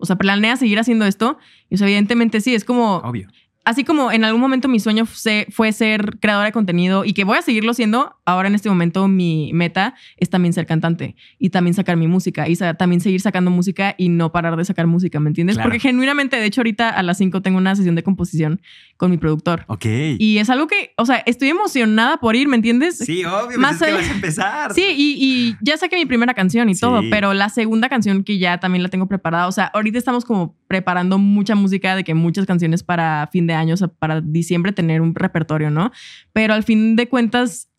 o 0.00 0.06
sea, 0.06 0.16
planeas 0.16 0.58
seguir 0.58 0.78
haciendo 0.78 1.04
esto 1.04 1.38
y 1.68 1.74
o 1.74 1.78
sea, 1.78 1.86
evidentemente 1.86 2.40
sí, 2.40 2.54
es 2.54 2.64
como 2.64 2.96
Obvio. 2.98 3.28
Así 3.70 3.84
como 3.84 4.10
en 4.10 4.24
algún 4.24 4.40
momento 4.40 4.68
mi 4.68 4.80
sueño 4.80 5.06
fue, 5.06 5.72
ser 5.72 6.18
creadora 6.18 6.46
de 6.46 6.52
contenido 6.52 7.04
y 7.04 7.12
que 7.12 7.22
voy 7.24 7.38
a 7.38 7.42
seguirlo 7.42 7.72
siendo, 7.72 8.16
ahora 8.30 8.48
en 8.48 8.54
este 8.54 8.68
momento 8.68 9.06
mi 9.08 9.50
meta 9.52 9.94
es 10.16 10.30
también 10.30 10.52
ser 10.52 10.66
cantante 10.66 11.16
y 11.38 11.50
también 11.50 11.74
sacar 11.74 11.96
mi 11.96 12.06
música 12.06 12.48
y 12.48 12.56
sa- 12.56 12.74
también 12.74 13.00
seguir 13.00 13.20
sacando 13.20 13.50
música 13.50 13.94
y 13.98 14.08
no 14.08 14.32
parar 14.32 14.56
de 14.56 14.64
sacar 14.64 14.86
música, 14.86 15.20
¿me 15.20 15.28
entiendes? 15.28 15.56
Claro. 15.56 15.68
Porque 15.68 15.80
genuinamente, 15.80 16.36
de 16.36 16.46
hecho, 16.46 16.60
ahorita 16.60 16.88
a 16.88 17.02
las 17.02 17.18
5 17.18 17.42
tengo 17.42 17.58
una 17.58 17.76
sesión 17.76 17.94
de 17.94 18.02
composición 18.02 18.60
con 18.96 19.10
mi 19.10 19.16
productor. 19.18 19.64
Ok. 19.66 19.86
Y 20.18 20.38
es 20.38 20.50
algo 20.50 20.66
que, 20.66 20.92
o 20.96 21.06
sea, 21.06 21.16
estoy 21.26 21.48
emocionada 21.48 22.18
por 22.18 22.36
ir, 22.36 22.48
¿me 22.48 22.56
entiendes? 22.56 22.98
sí, 22.98 23.24
obvio, 23.24 23.58
más 23.58 23.78
pues 23.78 23.82
es 23.82 23.86
que 23.88 23.92
allá- 23.92 23.96
vas 24.00 24.10
a 24.10 24.14
empezar. 24.14 24.74
Sí, 24.74 24.84
y, 24.96 25.16
y 25.20 25.56
ya 25.62 25.76
saqué 25.76 25.96
mi 25.96 26.06
primera 26.06 26.34
canción 26.34 26.68
y 26.68 26.74
Sí. 26.74 26.80
todo, 26.80 27.00
pero 27.10 27.34
la 27.34 27.48
segunda 27.48 27.88
canción 27.88 28.22
que 28.24 28.38
ya 28.38 28.58
también 28.60 28.82
la 28.82 28.88
tengo 28.88 29.06
preparada, 29.08 29.46
o 29.48 29.52
sea, 29.52 29.66
ahorita 29.66 29.98
estamos 29.98 30.24
como 30.24 30.56
preparando 30.66 31.18
mucha 31.18 31.54
música 31.54 31.96
de 31.96 32.04
que 32.04 32.14
muchas 32.14 32.46
canciones 32.46 32.82
para 32.82 33.28
fin 33.32 33.46
de 33.46 33.54
año, 33.54 33.74
o 33.74 33.76
sea, 33.76 33.88
para 33.88 34.20
diciembre 34.20 34.72
tener 34.72 35.00
un 35.00 35.14
repertorio, 35.14 35.70
¿no? 35.70 35.90
Pero 36.32 36.54
al 36.54 36.62
fin 36.62 36.94
de 36.96 37.08
cuentas 37.08 37.69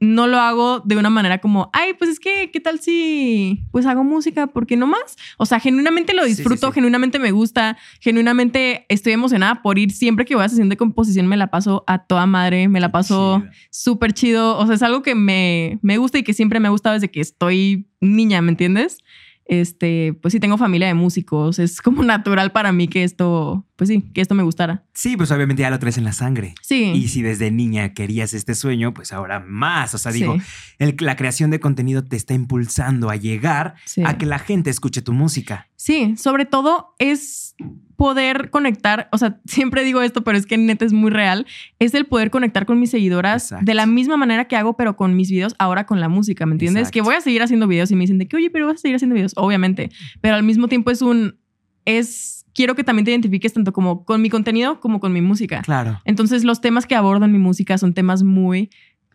no 0.00 0.26
lo 0.26 0.38
hago 0.38 0.80
de 0.80 0.96
una 0.96 1.10
manera 1.10 1.38
como, 1.38 1.68
ay, 1.74 1.92
pues 1.92 2.10
es 2.10 2.20
que, 2.20 2.50
¿qué 2.50 2.58
tal 2.58 2.80
si 2.80 3.64
pues 3.70 3.84
hago 3.84 4.02
música? 4.02 4.46
¿Por 4.46 4.66
qué 4.66 4.76
no 4.76 4.86
más? 4.86 5.16
O 5.36 5.44
sea, 5.44 5.60
genuinamente 5.60 6.14
lo 6.14 6.24
Sí, 6.24 6.30
sí, 6.30 6.36
disfruto, 6.36 6.68
sí. 6.68 6.72
genuinamente 6.74 7.18
me 7.18 7.32
gusta, 7.32 7.76
genuinamente 8.00 8.86
estoy 8.88 9.12
emocionada 9.12 9.62
por 9.62 9.78
ir. 9.78 9.92
Siempre 9.92 10.24
que 10.24 10.34
voy 10.34 10.44
a 10.44 10.48
sesión 10.48 10.70
de 10.70 10.76
composición 10.78 11.26
me 11.26 11.36
la 11.36 11.48
paso 11.48 11.84
a 11.86 11.98
toda 12.06 12.26
madre, 12.26 12.68
me 12.68 12.80
la 12.80 12.90
paso 12.92 13.42
súper 13.70 14.12
chido. 14.14 14.56
O 14.58 14.66
sea, 14.66 14.74
es 14.74 14.82
algo 14.82 15.02
que 15.02 15.14
me, 15.14 15.78
me 15.82 15.98
gusta 15.98 16.18
y 16.18 16.22
que 16.22 16.32
siempre 16.32 16.60
me 16.60 16.68
ha 16.68 16.70
gustado 16.70 16.94
desde 16.94 17.10
que 17.10 17.20
estoy 17.20 17.86
niña, 18.00 18.40
¿me 18.42 18.50
entiendes? 18.50 18.98
Este, 19.44 20.12
pues 20.22 20.32
sí, 20.32 20.38
tengo 20.40 20.56
familia 20.58 20.86
de 20.86 20.94
músicos. 20.94 21.58
Es 21.58 21.82
como 21.82 22.02
natural 22.04 22.52
para 22.52 22.72
mí 22.72 22.88
que 22.88 23.02
esto, 23.04 23.66
pues 23.80 23.88
sí, 23.88 24.02
que 24.12 24.20
esto 24.20 24.34
me 24.34 24.42
gustara. 24.42 24.84
Sí, 24.92 25.16
pues 25.16 25.30
obviamente 25.30 25.62
ya 25.62 25.70
lo 25.70 25.78
traes 25.78 25.96
en 25.96 26.04
la 26.04 26.12
sangre. 26.12 26.54
Sí. 26.60 26.92
Y 26.94 27.08
si 27.08 27.22
desde 27.22 27.50
niña 27.50 27.94
querías 27.94 28.34
este 28.34 28.54
sueño, 28.54 28.92
pues 28.92 29.10
ahora 29.10 29.40
más. 29.40 29.94
O 29.94 29.98
sea, 29.98 30.12
digo, 30.12 30.34
Sí, 30.38 30.42
el- 30.78 30.96
la 31.00 31.16
creación 31.16 31.50
de 31.50 31.60
contenido 31.60 32.04
te 32.04 32.16
está 32.16 32.34
impulsando 32.34 33.08
a 33.08 33.16
llegar 33.16 33.76
sí. 33.86 34.02
a 34.04 34.18
que 34.18 34.26
la 34.26 34.38
gente 34.38 34.68
escuche 34.68 35.00
tu 35.00 35.14
música. 35.14 35.70
Sí, 35.76 36.14
sobre 36.18 36.44
todo 36.44 36.94
es 36.98 37.54
poder 37.96 38.50
conectar, 38.50 39.08
o 39.12 39.16
sea, 39.18 39.40
siempre 39.46 39.82
digo 39.82 40.02
esto, 40.02 40.22
pero 40.24 40.36
es 40.36 40.44
que 40.44 40.58
neta 40.58 40.84
es 40.84 40.92
muy 40.92 41.10
real, 41.10 41.46
es 41.78 41.94
el 41.94 42.04
poder 42.04 42.30
conectar 42.30 42.66
con 42.66 42.78
mis 42.78 42.90
seguidoras 42.90 43.44
Exacto. 43.44 43.64
de 43.64 43.74
la 43.74 43.86
misma 43.86 44.18
manera 44.18 44.46
que 44.46 44.56
hago, 44.56 44.76
pero 44.76 44.94
con 44.96 45.16
mis 45.16 45.30
videos, 45.30 45.54
ahora 45.58 45.86
con 45.86 46.00
la 46.00 46.10
música, 46.10 46.44
¿me 46.44 46.52
entiendes? 46.52 46.82
Exacto. 46.82 46.92
Que 46.94 47.00
voy 47.00 47.14
a 47.14 47.20
seguir 47.22 47.42
haciendo 47.42 47.66
videos 47.66 47.90
y 47.90 47.94
me 47.96 48.02
dicen 48.02 48.18
de 48.18 48.28
que, 48.28 48.36
oye, 48.36 48.50
pero 48.50 48.66
vas 48.66 48.74
a 48.74 48.78
seguir 48.78 48.96
haciendo 48.96 49.14
videos, 49.14 49.32
obviamente, 49.36 49.88
pero 50.20 50.34
al 50.34 50.42
mismo 50.42 50.68
tiempo 50.68 50.90
es 50.90 51.00
un, 51.02 51.38
es, 51.86 52.39
quiero 52.54 52.74
que 52.74 52.84
también 52.84 53.04
te 53.04 53.10
identifiques 53.10 53.52
tanto 53.52 53.72
como 53.72 54.04
con 54.04 54.22
mi 54.22 54.30
contenido 54.30 54.80
como 54.80 55.00
con 55.00 55.12
mi 55.12 55.20
música. 55.20 55.62
Claro. 55.62 56.00
Entonces 56.04 56.44
los 56.44 56.60
temas 56.60 56.86
que 56.86 56.94
abordo 56.94 57.24
en 57.24 57.32
mi 57.32 57.38
música 57.38 57.78
son 57.78 57.94
temas 57.94 58.22
muy, 58.22 58.70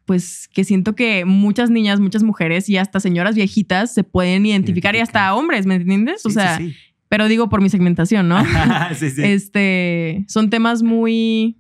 pues 0.06 0.48
que 0.54 0.64
siento 0.64 0.96
que 0.96 1.26
muchas 1.26 1.70
niñas, 1.70 2.00
muchas 2.00 2.24
mujeres 2.24 2.70
y 2.70 2.78
hasta 2.78 3.00
señoras 3.00 3.36
viejitas 3.36 3.94
se 3.94 4.04
pueden 4.04 4.46
identificar 4.46 4.96
y 4.96 5.00
hasta 5.00 5.34
hombres, 5.34 5.66
¿me 5.66 5.76
entiendes? 5.76 6.26
o 6.26 6.30
Sí, 6.30 6.36
sea, 6.36 6.58
sí, 6.58 6.76
pero 7.10 7.28
digo 7.28 7.50
por 7.50 7.62
mi 7.62 7.70
segmentación, 7.70 8.28
¿no? 8.28 8.44
sí. 8.44 8.50
sí, 8.96 9.10
sí. 9.12 9.24
Este, 9.24 10.26
son 10.28 10.50
temas 10.50 10.84
muy, 10.84 11.58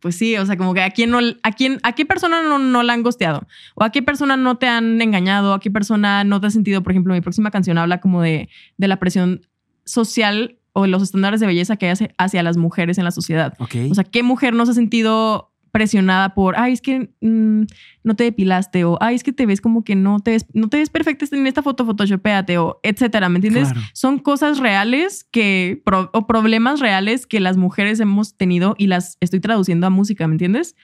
pues 0.00 0.16
sí, 0.16 0.36
o 0.36 0.46
sea, 0.46 0.56
como 0.56 0.72
que 0.74 0.82
a 0.82 0.90
quién 0.90 1.10
no, 1.10 1.18
a 1.42 1.52
quién, 1.52 1.78
a 1.82 1.92
qué 1.92 2.06
persona 2.06 2.42
no, 2.42 2.58
no 2.58 2.82
la 2.82 2.92
han 2.94 3.02
gosteado, 3.02 3.46
o 3.74 3.84
a 3.84 3.90
qué 3.90 4.02
persona 4.02 4.36
no 4.36 4.56
te 4.56 4.68
han 4.68 5.00
engañado, 5.02 5.52
a 5.54 5.60
qué 5.60 5.70
persona 5.70 6.24
no 6.24 6.40
te 6.40 6.46
has 6.46 6.52
sentido, 6.52 6.82
por 6.82 6.92
ejemplo, 6.92 7.14
mi 7.14 7.20
próxima 7.20 7.50
canción 7.50 7.78
habla 7.78 8.00
como 8.00 8.22
de, 8.22 8.48
de 8.78 8.88
la 8.88 8.98
presión 8.98 9.46
social 9.84 10.55
o 10.76 10.86
los 10.86 11.02
estándares 11.02 11.40
de 11.40 11.46
belleza 11.46 11.76
que 11.76 11.86
hay 11.86 11.92
hacia, 11.92 12.14
hacia 12.18 12.42
las 12.42 12.56
mujeres 12.56 12.98
en 12.98 13.04
la 13.04 13.10
sociedad. 13.10 13.54
ok. 13.58 13.74
O 13.90 13.94
sea, 13.94 14.04
¿qué 14.04 14.22
mujer 14.22 14.54
no 14.54 14.64
se 14.66 14.72
ha 14.72 14.74
sentido 14.74 15.52
presionada 15.72 16.32
por, 16.34 16.58
ay, 16.58 16.72
es 16.72 16.80
que 16.80 17.10
mm, 17.20 17.62
no 18.02 18.16
te 18.16 18.24
depilaste 18.24 18.84
o, 18.84 18.96
ay, 19.00 19.14
es 19.14 19.22
que 19.22 19.32
te 19.34 19.44
ves 19.44 19.60
como 19.60 19.84
que 19.84 19.94
no 19.94 20.20
te 20.20 20.30
ves, 20.30 20.46
no 20.54 20.68
te 20.68 20.78
ves 20.78 20.88
perfecta 20.88 21.26
en 21.32 21.46
esta 21.46 21.62
foto, 21.62 21.84
photoshopeate 21.84 22.56
o 22.56 22.80
etcétera, 22.82 23.28
¿me 23.28 23.36
entiendes? 23.36 23.72
Claro. 23.72 23.86
Son 23.92 24.18
cosas 24.18 24.58
reales 24.58 25.26
que, 25.30 25.82
pro- 25.84 26.08
o 26.14 26.26
problemas 26.26 26.80
reales 26.80 27.26
que 27.26 27.40
las 27.40 27.58
mujeres 27.58 28.00
hemos 28.00 28.36
tenido 28.38 28.74
y 28.78 28.86
las 28.86 29.18
estoy 29.20 29.40
traduciendo 29.40 29.86
a 29.86 29.90
música, 29.90 30.26
¿me 30.26 30.34
entiendes? 30.34 30.76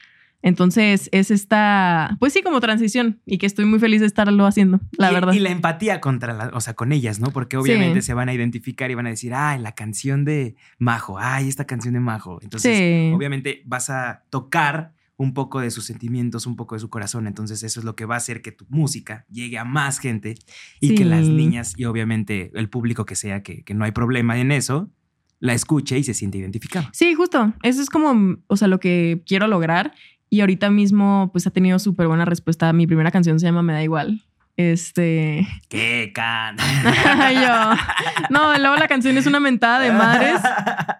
Entonces 0.42 1.08
es 1.12 1.30
esta, 1.30 2.16
pues 2.18 2.32
sí, 2.32 2.42
como 2.42 2.60
transición 2.60 3.20
y 3.24 3.38
que 3.38 3.46
estoy 3.46 3.64
muy 3.64 3.78
feliz 3.78 4.00
de 4.00 4.06
estarlo 4.06 4.44
haciendo, 4.44 4.80
la 4.98 5.10
y, 5.10 5.14
verdad. 5.14 5.32
Y 5.32 5.38
la 5.38 5.50
empatía 5.50 6.00
contra 6.00 6.32
la, 6.32 6.50
o 6.52 6.60
sea, 6.60 6.74
con 6.74 6.92
ellas, 6.92 7.20
¿no? 7.20 7.30
Porque 7.30 7.56
obviamente 7.56 8.02
se 8.02 8.12
van 8.12 8.28
a 8.28 8.34
identificar 8.34 8.90
y 8.90 8.94
van 8.94 9.06
a 9.06 9.10
decir, 9.10 9.32
ay, 9.34 9.60
la 9.60 9.72
canción 9.72 10.24
de 10.24 10.56
Majo, 10.78 11.18
ay, 11.18 11.48
esta 11.48 11.64
canción 11.64 11.94
de 11.94 12.00
Majo. 12.00 12.40
Entonces, 12.42 13.14
obviamente 13.14 13.62
vas 13.66 13.88
a 13.88 14.24
tocar 14.30 14.92
un 15.16 15.34
poco 15.34 15.60
de 15.60 15.70
sus 15.70 15.84
sentimientos, 15.84 16.46
un 16.46 16.56
poco 16.56 16.74
de 16.74 16.80
su 16.80 16.90
corazón. 16.90 17.26
Entonces 17.28 17.62
eso 17.62 17.78
es 17.78 17.84
lo 17.84 17.94
que 17.94 18.04
va 18.04 18.14
a 18.16 18.18
hacer 18.18 18.42
que 18.42 18.50
tu 18.50 18.66
música 18.68 19.24
llegue 19.30 19.58
a 19.58 19.64
más 19.64 19.98
gente 20.00 20.34
y 20.80 20.96
que 20.96 21.04
las 21.04 21.28
niñas 21.28 21.74
y 21.76 21.84
obviamente 21.84 22.50
el 22.54 22.68
público 22.68 23.04
que 23.04 23.14
sea, 23.14 23.42
que, 23.42 23.62
que 23.62 23.74
no 23.74 23.84
hay 23.84 23.92
problema 23.92 24.38
en 24.38 24.50
eso, 24.50 24.90
la 25.38 25.54
escuche 25.54 25.98
y 25.98 26.04
se 26.04 26.14
siente 26.14 26.38
identificado. 26.38 26.88
Sí, 26.92 27.14
justo. 27.14 27.52
Eso 27.62 27.82
es 27.82 27.90
como, 27.90 28.38
o 28.46 28.56
sea, 28.56 28.68
lo 28.68 28.80
que 28.80 29.22
quiero 29.26 29.46
lograr. 29.46 29.92
Y 30.32 30.40
ahorita 30.40 30.70
mismo, 30.70 31.28
pues 31.30 31.46
ha 31.46 31.50
tenido 31.50 31.78
súper 31.78 32.08
buena 32.08 32.24
respuesta. 32.24 32.72
Mi 32.72 32.86
primera 32.86 33.10
canción 33.10 33.38
se 33.38 33.44
llama 33.44 33.60
Me 33.60 33.74
da 33.74 33.82
igual. 33.82 34.22
Este. 34.56 35.46
¿Qué 35.68 36.10
can? 36.14 36.56
yo. 36.56 37.82
No, 38.30 38.56
luego 38.56 38.76
la 38.76 38.88
canción 38.88 39.18
es 39.18 39.26
una 39.26 39.40
mentada 39.40 39.80
de 39.80 39.92
madres. 39.92 40.40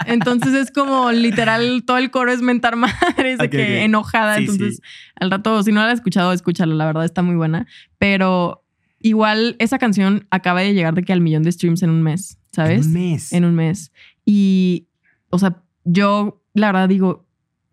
Entonces 0.05 0.53
es 0.53 0.71
como 0.71 1.11
literal, 1.13 1.83
todo 1.87 1.97
el 1.97 2.11
coro 2.11 2.31
es 2.31 2.43
mentar 2.43 2.77
madres, 2.77 3.39
de 3.39 3.49
que 3.49 3.85
enojada. 3.85 4.37
entonces, 4.37 4.83
al 5.19 5.31
rato, 5.31 5.63
si 5.63 5.73
no 5.73 5.81
la 5.81 5.87
has 5.89 5.95
escuchado, 5.95 6.35
escúchala. 6.35 6.75
La 6.75 6.85
verdad 6.85 7.07
está 7.07 7.23
muy 7.23 7.35
buena. 7.35 7.67
Pero 7.97 8.67
igual 9.01 9.57
esa 9.61 9.79
canción 9.79 10.27
acaba 10.31 10.61
de 10.61 10.75
llegar 10.75 10.93
de 10.93 11.05
que 11.05 11.15
al 11.15 11.23
millón 11.23 11.43
de 11.43 11.53
streams 11.53 11.83
en 11.83 11.89
un 11.89 12.03
mes, 12.03 12.37
¿sabes? 12.51 12.85
En 12.85 12.87
un 12.87 12.93
mes. 12.93 13.33
En 13.33 13.45
un 13.47 13.55
mes. 13.55 13.93
Y, 14.27 14.89
o 15.31 15.39
sea, 15.39 15.63
yo 15.85 16.43
la 16.53 16.67
verdad 16.67 16.87
digo, 16.91 17.22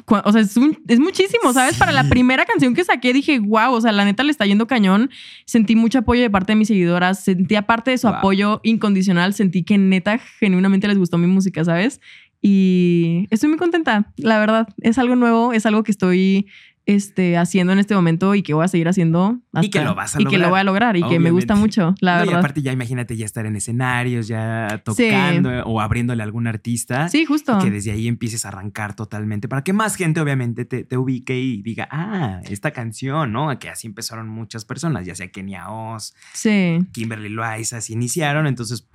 o 0.10 0.32
sea, 0.32 0.42
es, 0.42 0.56
es, 0.88 1.00
muchísimo, 1.00 1.54
¿sabes? 1.54 1.78
Para 1.78 1.92
la 1.92 2.10
primera 2.10 2.46
canción 2.46 2.74
que 2.74 2.84
saqué 2.84 3.14
dije, 3.14 3.40
wow, 3.40 3.74
o 3.74 3.82
sea, 3.82 3.92
la 3.92 4.06
neta 4.06 4.24
le 4.24 4.32
está 4.32 4.46
yendo 4.46 4.68
cañón. 4.68 5.10
Sentí 5.46 5.76
mucho 5.76 6.00
apoyo 6.00 6.22
de 6.22 6.30
parte 6.30 6.54
de 6.54 6.58
mis 6.58 6.68
seguidoras, 6.68 7.24
sentí 7.24 7.56
aparte 7.56 7.92
de 7.92 7.98
su 7.98 8.08
apoyo 8.08 8.62
incondicional, 8.64 9.34
sentí 9.34 9.64
que 9.64 9.78
neta 9.78 10.18
genuinamente 10.18 10.88
les 10.88 10.98
gustó 10.98 11.18
mi 11.18 11.28
música, 11.28 11.64
¿sabes? 11.64 12.02
Y 12.42 13.28
estoy 13.30 13.50
muy 13.50 13.58
contenta, 13.58 14.14
la 14.18 14.40
verdad. 14.40 14.68
Es 14.82 14.98
algo 14.98 15.16
nuevo, 15.16 15.54
es 15.54 15.66
algo 15.66 15.84
que 15.84 15.92
estoy 15.92 16.48
este, 16.96 17.38
haciendo 17.38 17.72
en 17.72 17.80
este 17.80 17.94
momento 17.94 18.34
y 18.34 18.42
que 18.42 18.56
voy 18.56 18.66
a 18.66 18.68
seguir 18.68 18.88
haciendo. 18.88 19.40
y 19.62 19.70
que 19.70 19.84
lo 19.84 19.94
vas 19.94 20.16
a 20.16 20.20
lograr. 20.20 20.34
Y 20.34 20.36
que 20.36 20.42
lo 20.42 20.50
voy 20.50 20.60
a 20.60 20.64
lograr 20.64 20.98
y 20.98 21.04
que 21.04 21.20
me 21.20 21.30
gusta 21.30 21.56
mucho, 21.56 21.94
la 22.02 22.18
verdad. 22.18 22.34
Y 22.34 22.36
aparte 22.36 22.62
ya 22.64 22.72
imagínate 22.72 23.16
ya 23.16 23.26
estar 23.26 23.46
en 23.46 23.56
escenarios, 23.56 24.28
ya 24.28 24.82
tocando 24.84 25.50
o 25.66 25.82
abriéndole 25.82 26.24
a 26.24 26.26
algún 26.26 26.48
artista. 26.48 27.08
Sí, 27.10 27.26
justo. 27.26 27.60
que 27.60 27.70
desde 27.70 27.92
ahí 27.92 28.08
empieces 28.08 28.46
a 28.46 28.48
arrancar 28.48 28.96
totalmente 28.96 29.48
para 29.48 29.64
que 29.64 29.72
más 29.72 29.96
gente 29.96 30.20
obviamente 30.20 30.66
te, 30.66 30.84
te, 30.84 30.98
ubique 30.98 31.40
y 31.40 31.62
diga, 31.62 31.88
ah, 31.92 32.42
esta 32.46 32.72
canción, 32.72 33.32
¿no? 33.32 33.58
Que 33.60 33.70
así 33.70 33.88
empezaron 33.88 34.28
muchas 34.28 34.66
personas, 34.66 35.06
ya 35.06 35.14
sea 35.14 35.30
Kenia 35.30 35.70
Oz, 35.70 36.16
sí. 36.34 36.80
Kimberly 36.92 37.30
Loaiza, 37.30 37.78
así 37.78 37.94
iniciaron. 37.94 38.48
Entonces 38.48 38.88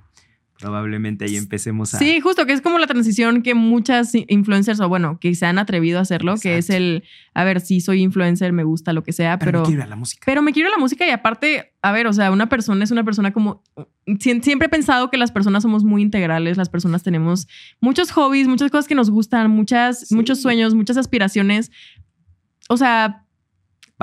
probablemente 0.59 1.25
ahí 1.25 1.35
empecemos 1.35 1.93
a... 1.93 1.99
Sí, 1.99 2.19
justo, 2.21 2.45
que 2.45 2.53
es 2.53 2.61
como 2.61 2.79
la 2.79 2.87
transición 2.87 3.41
que 3.41 3.53
muchas 3.53 4.13
influencers, 4.15 4.79
o 4.79 4.87
bueno, 4.87 5.19
que 5.19 5.35
se 5.35 5.45
han 5.45 5.57
atrevido 5.57 5.99
a 5.99 6.01
hacerlo, 6.01 6.35
que 6.37 6.57
es 6.57 6.69
el, 6.69 7.03
a 7.33 7.43
ver, 7.43 7.59
sí 7.61 7.81
soy 7.81 8.01
influencer, 8.01 8.53
me 8.53 8.63
gusta 8.63 8.93
lo 8.93 9.03
que 9.03 9.11
sea, 9.11 9.37
pero... 9.37 9.51
Pero 9.51 9.61
me 9.63 9.67
quiero 9.67 9.83
a 9.83 9.87
la 9.87 9.95
música. 9.95 10.23
Pero 10.25 10.41
me 10.41 10.53
quiero 10.53 10.69
a 10.69 10.71
la 10.71 10.77
música 10.77 11.05
y 11.05 11.09
aparte, 11.09 11.73
a 11.81 11.91
ver, 11.91 12.07
o 12.07 12.13
sea, 12.13 12.31
una 12.31 12.47
persona 12.47 12.83
es 12.83 12.91
una 12.91 13.03
persona 13.03 13.33
como... 13.33 13.63
Siempre 14.19 14.67
he 14.67 14.69
pensado 14.69 15.09
que 15.09 15.17
las 15.17 15.31
personas 15.31 15.63
somos 15.63 15.83
muy 15.83 16.01
integrales, 16.01 16.57
las 16.57 16.69
personas 16.69 17.03
tenemos 17.03 17.47
muchos 17.81 18.11
hobbies, 18.11 18.47
muchas 18.47 18.71
cosas 18.71 18.87
que 18.87 18.95
nos 18.95 19.09
gustan, 19.09 19.49
muchas, 19.51 20.11
muchos 20.11 20.41
sueños, 20.41 20.75
muchas 20.75 20.97
aspiraciones. 20.97 21.71
O 22.69 22.77
sea, 22.77 23.24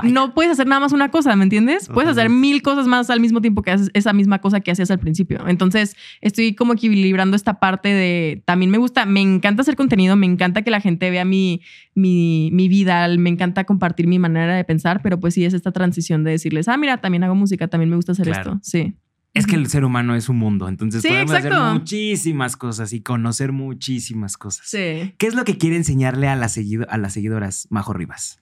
no 0.03 0.35
puedes 0.35 0.53
hacer 0.53 0.67
nada 0.67 0.81
más 0.81 0.93
una 0.93 1.11
cosa, 1.11 1.37
¿me 1.37 1.45
entiendes? 1.45 1.89
Puedes 1.89 2.11
hacer 2.11 2.31
mil 2.31 2.63
cosas 2.63 2.87
más 2.87 3.11
al 3.11 3.21
mismo 3.21 3.41
tiempo 3.41 3.63
que 3.63 3.73
haces 3.73 3.91
esa 3.93 4.13
misma 4.13 4.41
cosa 4.41 4.61
que 4.61 4.71
hacías 4.71 4.91
al 4.91 4.99
principio. 4.99 5.47
Entonces, 5.47 5.97
estoy 6.21 6.55
como 6.55 6.73
equilibrando 6.73 7.37
esta 7.37 7.61
parte 7.61 7.89
de 7.89 8.43
también 8.47 8.71
me 8.71 8.79
gusta, 8.79 9.05
me 9.05 9.21
encanta 9.21 9.63
hacer 9.63 9.77
contenido, 9.77 10.17
me 10.17 10.27
encanta 10.27 10.63
que 10.63 10.71
la 10.71 10.81
gente 10.81 11.11
vea 11.11 11.25
mi, 11.25 11.61
mi, 11.95 12.51
mi 12.53 12.69
vida, 12.69 13.07
me 13.19 13.31
encanta 13.31 13.65
compartir 13.65 14.07
mi 14.07 14.19
manera 14.19 14.57
de 14.57 14.65
pensar, 14.65 15.03
pero 15.03 15.21
pues 15.21 15.35
sí 15.35 15.45
es 15.45 15.53
esta 15.53 15.73
transición 15.73 16.25
de 16.25 16.31
decirles, 16.33 16.69
ah, 16.69 16.77
mira, 16.77 16.99
también 16.99 17.25
hago 17.25 17.35
música, 17.35 17.69
también 17.69 17.91
me 17.91 17.97
gusta 17.97 18.13
hacer 18.13 18.29
esto. 18.29 18.59
Sí. 18.63 18.95
Es 19.35 19.47
que 19.47 19.57
el 19.57 19.67
ser 19.69 19.85
humano 19.85 20.15
es 20.15 20.29
un 20.29 20.37
mundo, 20.37 20.69
entonces 20.69 21.03
podemos 21.03 21.33
hacer 21.33 21.55
muchísimas 21.55 22.57
cosas 22.57 22.93
y 22.93 23.01
conocer 23.01 23.53
muchísimas 23.53 24.37
cosas. 24.37 24.67
Sí. 24.67 25.15
¿Qué 25.17 25.27
es 25.27 25.35
lo 25.35 25.45
que 25.45 25.57
quiere 25.57 25.77
enseñarle 25.77 26.29
a, 26.29 26.37
las 26.37 26.59
a 26.89 26.99
las 26.99 27.13
seguidoras 27.13 27.67
Majo 27.71 27.93
Rivas? 27.95 28.39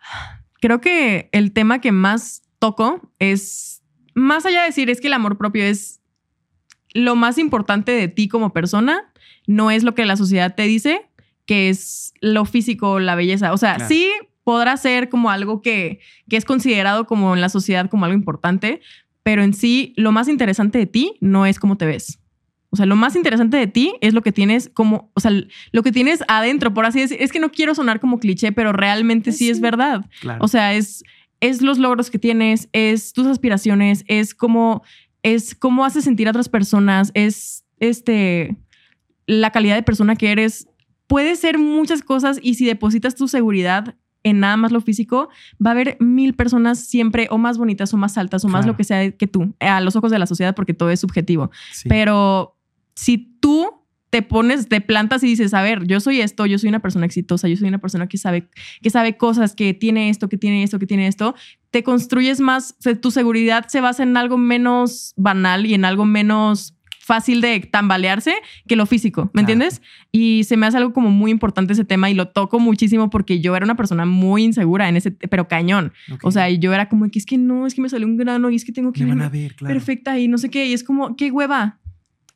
creo 0.60 0.80
que 0.80 1.28
el 1.32 1.52
tema 1.52 1.80
que 1.80 1.92
más 1.92 2.42
toco 2.58 3.12
es, 3.18 3.82
más 4.14 4.46
allá 4.46 4.60
de 4.60 4.66
decir, 4.66 4.90
es 4.90 5.00
que 5.00 5.06
el 5.06 5.12
amor 5.12 5.38
propio 5.38 5.64
es 5.64 6.00
lo 6.94 7.16
más 7.16 7.38
importante 7.38 7.92
de 7.92 8.08
ti 8.08 8.28
como 8.28 8.52
persona, 8.52 9.12
no 9.46 9.70
es 9.70 9.82
lo 9.82 9.94
que 9.94 10.06
la 10.06 10.16
sociedad 10.16 10.54
te 10.54 10.64
dice, 10.64 11.06
que 11.46 11.68
es 11.68 12.12
lo 12.20 12.44
físico, 12.44 13.00
la 13.00 13.14
belleza. 13.14 13.52
O 13.52 13.56
sea, 13.56 13.88
sí 13.88 14.10
podrá 14.44 14.76
ser 14.76 15.08
como 15.08 15.30
algo 15.30 15.62
que, 15.62 16.00
que 16.28 16.36
es 16.36 16.44
considerado 16.44 17.06
como 17.06 17.34
en 17.34 17.40
la 17.40 17.48
sociedad 17.48 17.88
como 17.88 18.04
algo 18.04 18.16
importante, 18.16 18.80
pero 19.22 19.42
en 19.42 19.54
sí 19.54 19.92
lo 19.96 20.12
más 20.12 20.28
interesante 20.28 20.78
de 20.78 20.86
ti 20.86 21.16
no 21.20 21.46
es 21.46 21.58
cómo 21.58 21.76
te 21.76 21.86
ves. 21.86 22.18
O 22.70 22.76
sea, 22.76 22.84
lo 22.84 22.96
más 22.96 23.16
interesante 23.16 23.56
de 23.56 23.66
ti 23.66 23.94
es 24.00 24.12
lo 24.12 24.22
que 24.22 24.32
tienes 24.32 24.70
como, 24.74 25.10
o 25.14 25.20
sea, 25.20 25.32
lo 25.72 25.82
que 25.82 25.92
tienes 25.92 26.22
adentro, 26.28 26.74
por 26.74 26.84
así 26.84 27.00
decir. 27.00 27.16
Es 27.20 27.32
que 27.32 27.40
no 27.40 27.50
quiero 27.50 27.74
sonar 27.74 27.98
como 27.98 28.18
cliché, 28.18 28.52
pero 28.52 28.72
realmente 28.72 29.32
sí, 29.32 29.48
es 29.48 29.60
verdad. 29.60 30.04
O 30.40 30.48
sea, 30.48 30.74
es, 30.74 31.02
es 31.40 31.62
los 31.62 31.78
logros 31.78 32.10
que 32.10 32.18
tienes, 32.18 32.68
es 32.72 33.14
tus 33.14 33.26
aspiraciones, 33.26 34.04
es 34.06 34.34
cómo, 34.34 34.82
es 35.22 35.54
cómo 35.54 35.84
haces 35.84 36.04
sentir 36.04 36.26
a 36.26 36.30
otras 36.30 36.50
personas, 36.50 37.10
es 37.14 37.64
este, 37.80 38.56
la 39.26 39.50
calidad 39.50 39.76
de 39.76 39.82
persona 39.82 40.16
que 40.16 40.30
eres. 40.30 40.68
Puede 41.06 41.36
ser 41.36 41.58
muchas 41.58 42.02
cosas 42.02 42.38
y 42.42 42.54
si 42.54 42.66
depositas 42.66 43.14
tu 43.14 43.28
seguridad 43.28 43.94
en 44.24 44.40
nada 44.40 44.58
más 44.58 44.72
lo 44.72 44.82
físico, 44.82 45.30
va 45.64 45.70
a 45.70 45.72
haber 45.72 45.96
mil 46.00 46.34
personas 46.34 46.80
siempre 46.80 47.28
o 47.30 47.38
más 47.38 47.56
bonitas 47.56 47.94
o 47.94 47.96
más 47.96 48.18
altas 48.18 48.44
o 48.44 48.48
más 48.48 48.66
lo 48.66 48.76
que 48.76 48.84
sea 48.84 49.10
que 49.12 49.26
tú, 49.26 49.54
a 49.60 49.80
los 49.80 49.96
ojos 49.96 50.10
de 50.10 50.18
la 50.18 50.26
sociedad, 50.26 50.54
porque 50.54 50.74
todo 50.74 50.90
es 50.90 51.00
subjetivo. 51.00 51.50
Pero 51.88 52.57
si 52.98 53.16
tú 53.38 53.70
te 54.10 54.22
pones, 54.22 54.68
te 54.68 54.80
plantas 54.80 55.22
y 55.22 55.28
dices, 55.28 55.54
a 55.54 55.62
ver, 55.62 55.86
yo 55.86 56.00
soy 56.00 56.20
esto, 56.20 56.46
yo 56.46 56.58
soy 56.58 56.68
una 56.68 56.80
persona 56.80 57.06
exitosa, 57.06 57.46
yo 57.46 57.56
soy 57.56 57.68
una 57.68 57.78
persona 57.78 58.08
que 58.08 58.18
sabe, 58.18 58.48
que 58.82 58.90
sabe 58.90 59.16
cosas, 59.16 59.54
que 59.54 59.72
tiene 59.72 60.08
esto, 60.08 60.28
que 60.28 60.36
tiene 60.36 60.64
esto, 60.64 60.80
que 60.80 60.86
tiene 60.86 61.06
esto, 61.06 61.36
te 61.70 61.84
construyes 61.84 62.40
más, 62.40 62.76
tu 63.00 63.12
seguridad 63.12 63.66
se 63.68 63.80
basa 63.80 64.02
en 64.02 64.16
algo 64.16 64.36
menos 64.36 65.14
banal 65.16 65.64
y 65.64 65.74
en 65.74 65.84
algo 65.84 66.06
menos 66.06 66.74
fácil 66.98 67.40
de 67.40 67.60
tambalearse 67.60 68.34
que 68.66 68.74
lo 68.74 68.84
físico, 68.84 69.30
¿me 69.32 69.42
entiendes? 69.42 69.80
Y 70.10 70.42
se 70.44 70.56
me 70.56 70.66
hace 70.66 70.78
algo 70.78 70.92
como 70.92 71.10
muy 71.10 71.30
importante 71.30 71.74
ese 71.74 71.84
tema 71.84 72.10
y 72.10 72.14
lo 72.14 72.28
toco 72.28 72.58
muchísimo 72.58 73.10
porque 73.10 73.40
yo 73.40 73.54
era 73.54 73.64
una 73.64 73.76
persona 73.76 74.06
muy 74.06 74.42
insegura 74.42 74.88
en 74.88 74.96
ese, 74.96 75.12
pero 75.12 75.46
cañón. 75.46 75.92
O 76.22 76.32
sea, 76.32 76.50
yo 76.50 76.74
era 76.74 76.88
como 76.88 77.08
que 77.10 77.20
es 77.20 77.26
que 77.26 77.38
no, 77.38 77.66
es 77.66 77.74
que 77.74 77.80
me 77.80 77.88
salió 77.88 78.08
un 78.08 78.16
grano 78.16 78.50
y 78.50 78.56
es 78.56 78.64
que 78.64 78.72
tengo 78.72 78.92
que... 78.92 79.04
Me 79.04 79.28
ver, 79.28 79.54
Perfecta 79.56 80.18
y 80.18 80.26
no 80.26 80.36
sé 80.36 80.50
qué, 80.50 80.66
y 80.66 80.72
es 80.72 80.82
como, 80.82 81.14
qué 81.14 81.30
hueva, 81.30 81.78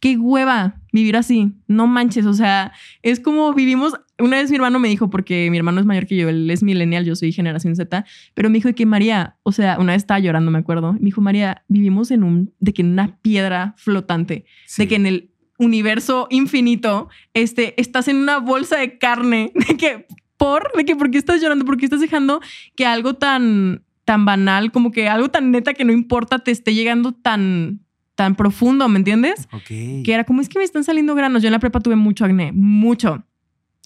qué 0.03 0.19
hueva 0.19 0.81
vivir 0.93 1.17
así. 1.17 1.53
No 1.69 1.87
manches, 1.87 2.27
o 2.27 2.35
sea, 2.35 2.73
es 3.03 3.21
como 3.21 3.55
vivimos. 3.55 3.95
Una 4.19 4.38
vez 4.38 4.51
mi 4.51 4.57
hermano 4.57 4.81
me 4.81 4.88
dijo, 4.88 5.09
porque 5.09 5.49
mi 5.49 5.57
hermano 5.57 5.79
es 5.79 5.87
mayor 5.87 6.07
que 6.07 6.17
yo, 6.17 6.29
él 6.29 6.51
es 6.51 6.65
millennial, 6.65 7.05
yo 7.05 7.15
soy 7.15 7.31
generación 7.31 7.77
Z, 7.77 8.05
pero 8.35 8.51
me 8.51 8.59
dijo 8.59 8.75
que 8.75 8.85
María, 8.85 9.37
o 9.45 9.53
sea, 9.53 9.79
una 9.79 9.93
vez 9.93 10.03
estaba 10.03 10.19
llorando, 10.19 10.51
me 10.51 10.59
acuerdo. 10.59 10.95
Me 10.95 10.99
dijo, 11.03 11.21
María, 11.21 11.62
vivimos 11.69 12.11
en 12.11 12.25
un, 12.25 12.53
de 12.59 12.75
que 12.75 12.83
en 12.83 12.88
una 12.88 13.17
piedra 13.23 13.75
flotante, 13.79 14.45
de 14.77 14.88
que 14.88 14.97
en 14.97 15.07
el 15.07 15.31
universo 15.57 16.27
infinito, 16.31 17.09
este, 17.33 17.81
estás 17.81 18.09
en 18.09 18.17
una 18.17 18.38
bolsa 18.38 18.79
de 18.79 18.99
carne, 18.99 19.53
de 19.69 19.77
que, 19.77 20.07
por, 20.37 20.73
de 20.77 20.85
que, 20.85 20.97
¿por 20.97 21.12
qué 21.12 21.19
estás 21.19 21.41
llorando? 21.41 21.65
¿Por 21.65 21.77
qué 21.77 21.85
estás 21.85 22.01
dejando 22.01 22.41
que 22.75 22.87
algo 22.87 23.15
tan, 23.15 23.85
tan 24.05 24.25
banal, 24.25 24.73
como 24.73 24.91
que 24.91 25.09
algo 25.09 25.29
tan 25.29 25.53
neta 25.53 25.75
que 25.75 25.85
no 25.85 25.93
importa, 25.93 26.41
te 26.41 26.51
esté 26.51 26.75
llegando 26.75 27.12
tan, 27.12 27.83
tan 28.14 28.35
profundo, 28.37 28.88
¿me 28.88 28.98
entiendes? 28.98 29.48
Ok. 29.53 29.66
Que 30.05 30.12
era 30.12 30.25
como, 30.25 30.40
es 30.40 30.48
que 30.48 30.59
me 30.59 30.64
están 30.64 30.85
saliendo 30.85 31.14
granos. 31.14 31.42
Yo 31.42 31.48
en 31.48 31.53
la 31.53 31.59
prepa 31.59 31.81
tuve 31.81 31.96
mucho 31.96 32.25
acné, 32.25 32.53
mucho. 32.53 33.25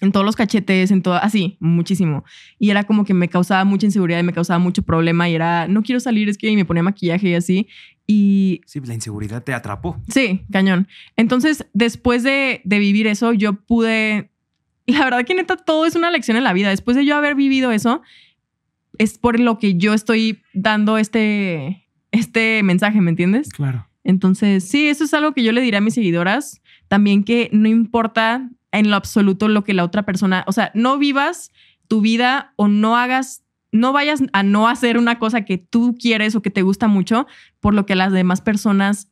En 0.02 0.12
todos 0.12 0.26
los 0.26 0.36
cachetes, 0.36 0.90
en 0.90 1.00
todo, 1.00 1.14
así, 1.14 1.56
muchísimo. 1.58 2.22
Y 2.58 2.68
era 2.68 2.84
como 2.84 3.04
que 3.04 3.14
me 3.14 3.28
causaba 3.28 3.64
mucha 3.64 3.86
inseguridad 3.86 4.20
y 4.20 4.24
me 4.24 4.34
causaba 4.34 4.58
mucho 4.58 4.82
problema. 4.82 5.28
Y 5.30 5.34
era, 5.34 5.68
no 5.68 5.82
quiero 5.82 6.00
salir, 6.00 6.28
es 6.28 6.36
que 6.36 6.54
me 6.54 6.66
ponía 6.66 6.82
maquillaje 6.82 7.30
y 7.30 7.34
así. 7.34 7.68
Y. 8.06 8.60
Sí, 8.66 8.80
la 8.80 8.92
inseguridad 8.92 9.42
te 9.42 9.54
atrapó. 9.54 9.98
Sí, 10.08 10.44
cañón. 10.52 10.86
Entonces, 11.16 11.66
después 11.72 12.22
de, 12.22 12.60
de 12.64 12.78
vivir 12.78 13.06
eso, 13.06 13.32
yo 13.32 13.54
pude. 13.54 14.30
La 14.86 15.02
verdad 15.02 15.24
que 15.24 15.34
neta, 15.34 15.56
todo 15.56 15.86
es 15.86 15.96
una 15.96 16.10
lección 16.10 16.36
en 16.36 16.44
la 16.44 16.52
vida. 16.52 16.68
Después 16.68 16.96
de 16.96 17.06
yo 17.06 17.16
haber 17.16 17.34
vivido 17.34 17.72
eso, 17.72 18.02
es 18.98 19.18
por 19.18 19.40
lo 19.40 19.58
que 19.58 19.76
yo 19.76 19.94
estoy 19.94 20.42
dando 20.52 20.98
este, 20.98 21.88
este 22.12 22.62
mensaje, 22.62 23.00
¿me 23.00 23.10
entiendes? 23.10 23.48
Claro. 23.48 23.85
Entonces, 24.06 24.62
sí, 24.62 24.86
eso 24.86 25.02
es 25.02 25.12
algo 25.14 25.32
que 25.32 25.42
yo 25.42 25.50
le 25.50 25.60
diré 25.60 25.78
a 25.78 25.80
mis 25.80 25.94
seguidoras. 25.94 26.62
También 26.86 27.24
que 27.24 27.50
no 27.52 27.68
importa 27.68 28.48
en 28.70 28.88
lo 28.88 28.94
absoluto 28.94 29.48
lo 29.48 29.64
que 29.64 29.74
la 29.74 29.82
otra 29.82 30.04
persona, 30.04 30.44
o 30.46 30.52
sea, 30.52 30.70
no 30.74 30.96
vivas 30.96 31.50
tu 31.88 32.00
vida 32.00 32.52
o 32.54 32.68
no 32.68 32.96
hagas, 32.96 33.42
no 33.72 33.92
vayas 33.92 34.22
a 34.32 34.44
no 34.44 34.68
hacer 34.68 34.96
una 34.96 35.18
cosa 35.18 35.44
que 35.44 35.58
tú 35.58 35.96
quieres 35.98 36.36
o 36.36 36.42
que 36.42 36.50
te 36.50 36.62
gusta 36.62 36.86
mucho 36.86 37.26
por 37.58 37.74
lo 37.74 37.84
que 37.84 37.96
las 37.96 38.12
demás 38.12 38.40
personas 38.40 39.10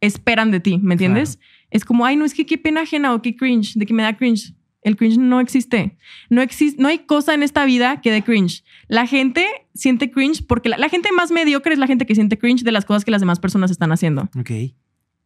esperan 0.00 0.52
de 0.52 0.60
ti, 0.60 0.78
¿me 0.78 0.94
entiendes? 0.94 1.40
Es 1.70 1.84
como, 1.84 2.06
ay, 2.06 2.16
no, 2.16 2.24
es 2.24 2.34
que 2.34 2.46
qué 2.46 2.58
pena 2.58 2.82
ajena 2.82 3.14
o 3.14 3.22
qué 3.22 3.34
cringe, 3.34 3.74
de 3.74 3.84
que 3.84 3.94
me 3.94 4.04
da 4.04 4.16
cringe. 4.16 4.54
El 4.86 4.96
cringe 4.96 5.18
no 5.18 5.40
existe. 5.40 5.98
No, 6.30 6.42
existe, 6.42 6.80
no 6.80 6.86
hay 6.86 7.00
cosa 7.00 7.34
en 7.34 7.42
esta 7.42 7.64
vida 7.64 8.00
que 8.00 8.12
dé 8.12 8.22
cringe. 8.22 8.62
La 8.86 9.08
gente 9.08 9.44
siente 9.74 10.12
cringe 10.12 10.46
porque 10.46 10.68
la, 10.68 10.78
la, 10.78 10.88
gente 10.88 11.10
más 11.10 11.32
mediocre 11.32 11.72
es 11.72 11.80
la 11.80 11.88
gente 11.88 12.06
que 12.06 12.14
siente 12.14 12.38
cringe 12.38 12.62
de 12.62 12.70
las 12.70 12.84
cosas 12.84 13.04
que 13.04 13.10
las 13.10 13.20
demás 13.20 13.40
personas 13.40 13.72
están 13.72 13.90
haciendo. 13.90 14.30
Ok. 14.38 14.52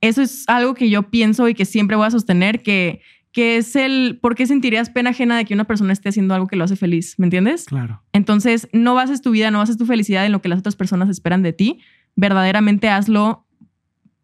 Eso 0.00 0.22
es 0.22 0.44
algo 0.48 0.72
que 0.72 0.88
yo 0.88 1.10
pienso 1.10 1.46
y 1.46 1.52
que 1.52 1.66
siempre 1.66 1.94
voy 1.94 2.06
a 2.06 2.10
sostener, 2.10 2.62
que, 2.62 3.02
que 3.32 3.58
es 3.58 3.76
el, 3.76 4.18
¿por 4.22 4.34
qué 4.34 4.46
sentirías 4.46 4.88
pena 4.88 5.10
ajena 5.10 5.36
de 5.36 5.44
que 5.44 5.52
una 5.52 5.64
persona 5.64 5.92
esté 5.92 6.08
haciendo 6.08 6.32
algo 6.34 6.46
que 6.46 6.56
lo 6.56 6.64
hace 6.64 6.76
feliz? 6.76 7.16
¿Me 7.18 7.26
entiendes? 7.26 7.66
Claro. 7.66 8.02
Entonces, 8.14 8.66
no 8.72 8.94
bases 8.94 9.20
tu 9.20 9.30
vida, 9.30 9.50
no 9.50 9.58
bases 9.58 9.76
tu 9.76 9.84
felicidad 9.84 10.24
en 10.24 10.32
lo 10.32 10.40
que 10.40 10.48
las 10.48 10.60
otras 10.60 10.74
personas 10.74 11.10
esperan 11.10 11.42
de 11.42 11.52
ti. 11.52 11.80
Verdaderamente 12.16 12.88
hazlo 12.88 13.46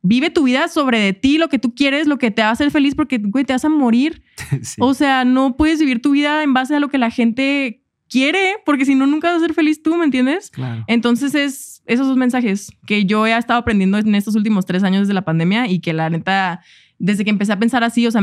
vive 0.06 0.30
tu 0.30 0.44
vida 0.44 0.68
sobre 0.68 0.98
de 0.98 1.12
ti, 1.12 1.38
lo 1.38 1.48
que 1.48 1.58
tú 1.58 1.74
quieres, 1.74 2.06
lo 2.06 2.18
que 2.18 2.30
te 2.30 2.42
va 2.42 2.48
a 2.48 2.52
hacer 2.52 2.70
feliz, 2.70 2.94
porque, 2.94 3.18
güey, 3.18 3.44
te 3.44 3.52
vas 3.52 3.64
a 3.64 3.68
morir. 3.68 4.22
sí. 4.62 4.76
O 4.78 4.94
sea, 4.94 5.24
no 5.24 5.56
puedes 5.56 5.80
vivir 5.80 6.00
tu 6.00 6.12
vida 6.12 6.42
en 6.42 6.54
base 6.54 6.76
a 6.76 6.80
lo 6.80 6.88
que 6.88 6.98
la 6.98 7.10
gente 7.10 7.82
quiere, 8.08 8.56
porque 8.64 8.84
si 8.84 8.94
no, 8.94 9.06
nunca 9.06 9.28
vas 9.28 9.38
a 9.38 9.46
ser 9.46 9.54
feliz 9.54 9.82
tú, 9.82 9.96
¿me 9.96 10.04
entiendes? 10.04 10.50
Claro. 10.50 10.84
Entonces, 10.86 11.34
es 11.34 11.76
esos 11.86 12.06
dos 12.06 12.16
mensajes 12.16 12.72
que 12.86 13.04
yo 13.04 13.26
he 13.26 13.36
estado 13.36 13.60
aprendiendo 13.60 13.98
en 13.98 14.14
estos 14.14 14.34
últimos 14.34 14.66
tres 14.66 14.82
años 14.82 15.02
desde 15.02 15.14
la 15.14 15.24
pandemia 15.24 15.68
y 15.68 15.80
que 15.80 15.92
la 15.92 16.10
neta, 16.10 16.60
desde 16.98 17.24
que 17.24 17.30
empecé 17.30 17.52
a 17.52 17.58
pensar 17.58 17.84
así, 17.84 18.06
o 18.06 18.10
sea, 18.10 18.22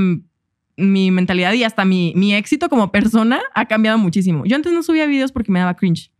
mi 0.76 1.12
mentalidad 1.12 1.54
y 1.54 1.64
hasta 1.64 1.86
mi, 1.86 2.14
mi 2.16 2.34
éxito 2.34 2.70
como 2.70 2.92
persona 2.92 3.42
ha 3.56 3.66
cambiado 3.66 3.98
muchísimo. 3.98 4.46
Yo 4.46 4.56
antes 4.56 4.74
no 4.74 4.84
subía 4.84 5.06
videos 5.06 5.32
porque 5.32 5.52
me 5.52 5.60
daba 5.60 5.76
cringe. 5.76 6.12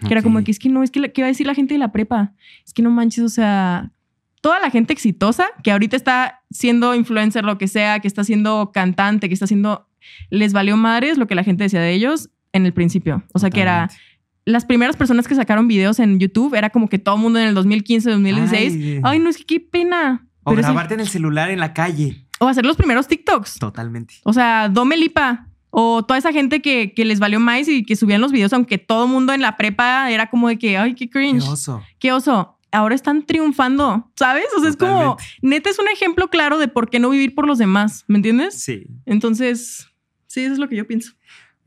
Que 0.00 0.06
okay. 0.06 0.12
era 0.12 0.22
como 0.22 0.42
que 0.42 0.50
es 0.50 0.58
que 0.58 0.68
no, 0.68 0.82
es 0.82 0.90
que, 0.90 1.12
¿qué 1.12 1.22
va 1.22 1.26
a 1.26 1.28
decir 1.28 1.46
la 1.46 1.54
gente 1.54 1.74
de 1.74 1.78
la 1.78 1.92
prepa? 1.92 2.32
Es 2.66 2.72
que 2.72 2.82
no 2.82 2.90
manches, 2.90 3.24
o 3.24 3.28
sea, 3.28 3.92
toda 4.40 4.58
la 4.60 4.70
gente 4.70 4.92
exitosa 4.92 5.46
que 5.62 5.72
ahorita 5.72 5.96
está 5.96 6.42
siendo 6.50 6.94
influencer, 6.94 7.44
lo 7.44 7.58
que 7.58 7.68
sea, 7.68 8.00
que 8.00 8.08
está 8.08 8.24
siendo 8.24 8.70
cantante, 8.72 9.28
que 9.28 9.34
está 9.34 9.44
haciendo, 9.44 9.88
les 10.30 10.52
valió 10.52 10.76
madres 10.76 11.18
lo 11.18 11.26
que 11.26 11.34
la 11.34 11.44
gente 11.44 11.64
decía 11.64 11.80
de 11.80 11.92
ellos 11.92 12.30
en 12.52 12.66
el 12.66 12.72
principio. 12.72 13.22
O 13.32 13.38
sea, 13.38 13.50
Totalmente. 13.50 13.54
que 13.54 13.60
era 13.60 13.90
las 14.44 14.64
primeras 14.64 14.96
personas 14.96 15.28
que 15.28 15.34
sacaron 15.34 15.68
videos 15.68 15.98
en 15.98 16.18
YouTube, 16.18 16.54
era 16.54 16.70
como 16.70 16.88
que 16.88 16.98
todo 16.98 17.16
el 17.16 17.20
mundo 17.20 17.38
en 17.38 17.48
el 17.48 17.54
2015, 17.54 18.10
2016, 18.10 18.74
ay, 18.74 19.00
ay 19.02 19.18
no, 19.18 19.30
es 19.30 19.36
que 19.36 19.44
qué 19.44 19.60
pena. 19.60 20.26
O 20.42 20.50
Pero 20.50 20.62
grabarte 20.62 20.94
en 20.94 21.00
el 21.00 21.08
celular 21.08 21.50
en 21.50 21.60
la 21.60 21.74
calle. 21.74 22.26
O 22.38 22.48
hacer 22.48 22.64
los 22.64 22.76
primeros 22.76 23.06
TikToks. 23.06 23.58
Totalmente. 23.58 24.14
O 24.24 24.32
sea, 24.32 24.68
Dome 24.68 24.96
Lipa. 24.96 25.46
O 25.72 26.04
toda 26.04 26.18
esa 26.18 26.32
gente 26.32 26.60
que, 26.62 26.94
que, 26.94 27.04
les 27.04 27.20
valió 27.20 27.38
más 27.38 27.68
y 27.68 27.84
que 27.84 27.94
subían 27.94 28.20
los 28.20 28.32
videos, 28.32 28.52
aunque 28.52 28.76
todo 28.76 29.04
el 29.04 29.10
mundo 29.10 29.32
en 29.32 29.40
la 29.40 29.56
prepa 29.56 30.10
era 30.10 30.28
como 30.28 30.48
de 30.48 30.58
que, 30.58 30.76
ay, 30.76 30.96
qué 30.96 31.08
cringe. 31.08 31.44
Qué 31.44 31.48
oso. 31.48 31.82
Qué 32.00 32.12
oso 32.12 32.58
ahora 32.72 32.94
están 32.94 33.24
triunfando, 33.26 34.10
¿sabes? 34.16 34.46
O 34.56 34.60
sea, 34.60 34.70
Totalmente. 34.70 34.74
es 34.74 34.76
como, 34.76 35.16
neta 35.42 35.70
es 35.70 35.78
un 35.78 35.88
ejemplo 35.88 36.28
claro 36.28 36.58
de 36.58 36.68
por 36.68 36.90
qué 36.90 36.98
no 36.98 37.10
vivir 37.10 37.34
por 37.34 37.46
los 37.46 37.58
demás, 37.58 38.04
¿me 38.08 38.16
entiendes? 38.18 38.54
Sí. 38.54 38.86
Entonces, 39.06 39.88
sí, 40.26 40.44
eso 40.44 40.54
es 40.54 40.58
lo 40.58 40.68
que 40.68 40.76
yo 40.76 40.86
pienso. 40.86 41.12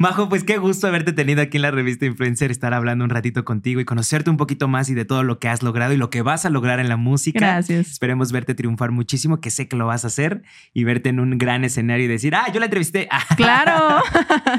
Majo, 0.03 0.27
pues 0.27 0.43
qué 0.43 0.57
gusto 0.57 0.85
haberte 0.87 1.13
tenido 1.13 1.41
aquí 1.41 1.55
en 1.55 1.61
la 1.61 1.71
revista 1.71 2.05
Influencer, 2.05 2.51
estar 2.51 2.73
hablando 2.73 3.05
un 3.05 3.09
ratito 3.09 3.45
contigo 3.45 3.79
y 3.79 3.85
conocerte 3.85 4.29
un 4.29 4.35
poquito 4.35 4.67
más 4.67 4.89
y 4.89 4.95
de 4.95 5.05
todo 5.05 5.23
lo 5.23 5.39
que 5.39 5.47
has 5.47 5.63
logrado 5.63 5.93
y 5.93 5.95
lo 5.95 6.09
que 6.09 6.21
vas 6.21 6.43
a 6.43 6.49
lograr 6.49 6.81
en 6.81 6.89
la 6.89 6.97
música. 6.97 7.39
Gracias. 7.39 7.87
Esperemos 7.87 8.33
verte 8.33 8.53
triunfar 8.53 8.91
muchísimo, 8.91 9.39
que 9.39 9.49
sé 9.49 9.69
que 9.69 9.77
lo 9.77 9.85
vas 9.85 10.03
a 10.03 10.07
hacer 10.07 10.43
y 10.73 10.83
verte 10.83 11.07
en 11.07 11.21
un 11.21 11.37
gran 11.37 11.63
escenario 11.63 12.03
y 12.03 12.09
decir, 12.09 12.35
ah, 12.35 12.51
yo 12.53 12.59
la 12.59 12.65
entrevisté. 12.65 13.07
Claro. 13.37 14.03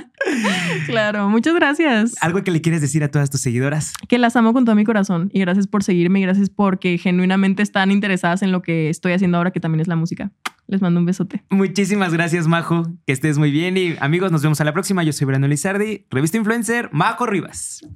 claro, 0.87 1.29
muchas 1.29 1.55
gracias. 1.55 2.15
¿Algo 2.23 2.43
que 2.43 2.51
le 2.51 2.63
quieres 2.63 2.81
decir 2.81 3.05
a 3.05 3.11
todas 3.11 3.29
tus 3.29 3.43
seguidoras? 3.43 3.93
Que 4.09 4.17
las 4.17 4.37
amo 4.37 4.55
con 4.55 4.65
todo 4.65 4.75
mi 4.75 4.85
corazón 4.85 5.29
y 5.35 5.41
gracias 5.41 5.67
por 5.67 5.85
seguirme 5.85 6.21
y 6.21 6.23
gracias 6.23 6.49
porque 6.49 6.97
genuinamente 6.97 7.63
están 7.63 7.91
interesadas 7.91 8.41
en 8.41 8.51
lo 8.51 8.63
que 8.63 8.89
estoy 8.89 9.13
haciendo 9.13 9.37
ahora, 9.37 9.51
que 9.51 9.61
también 9.61 9.81
es 9.81 9.89
la 9.89 9.97
música. 9.97 10.33
Les 10.67 10.81
mando 10.81 11.01
un 11.01 11.07
besote. 11.07 11.43
Muchísimas 11.51 12.13
gracias, 12.13 12.47
Majo. 12.47 12.85
Que 13.07 13.13
estés 13.13 13.39
muy 13.39 13.51
bien. 13.51 13.77
Y 13.77 13.97
amigos, 14.01 14.33
nos 14.33 14.43
vemos 14.43 14.61
a 14.61 14.65
la 14.65 14.73
próxima. 14.73 15.03
Yo 15.03 15.13
soy 15.13 15.27
Brando 15.27 15.47
Lizardi, 15.47 16.07
revista 16.11 16.37
Influencer, 16.37 16.89
Majo 16.93 17.27
Rivas. 17.27 17.87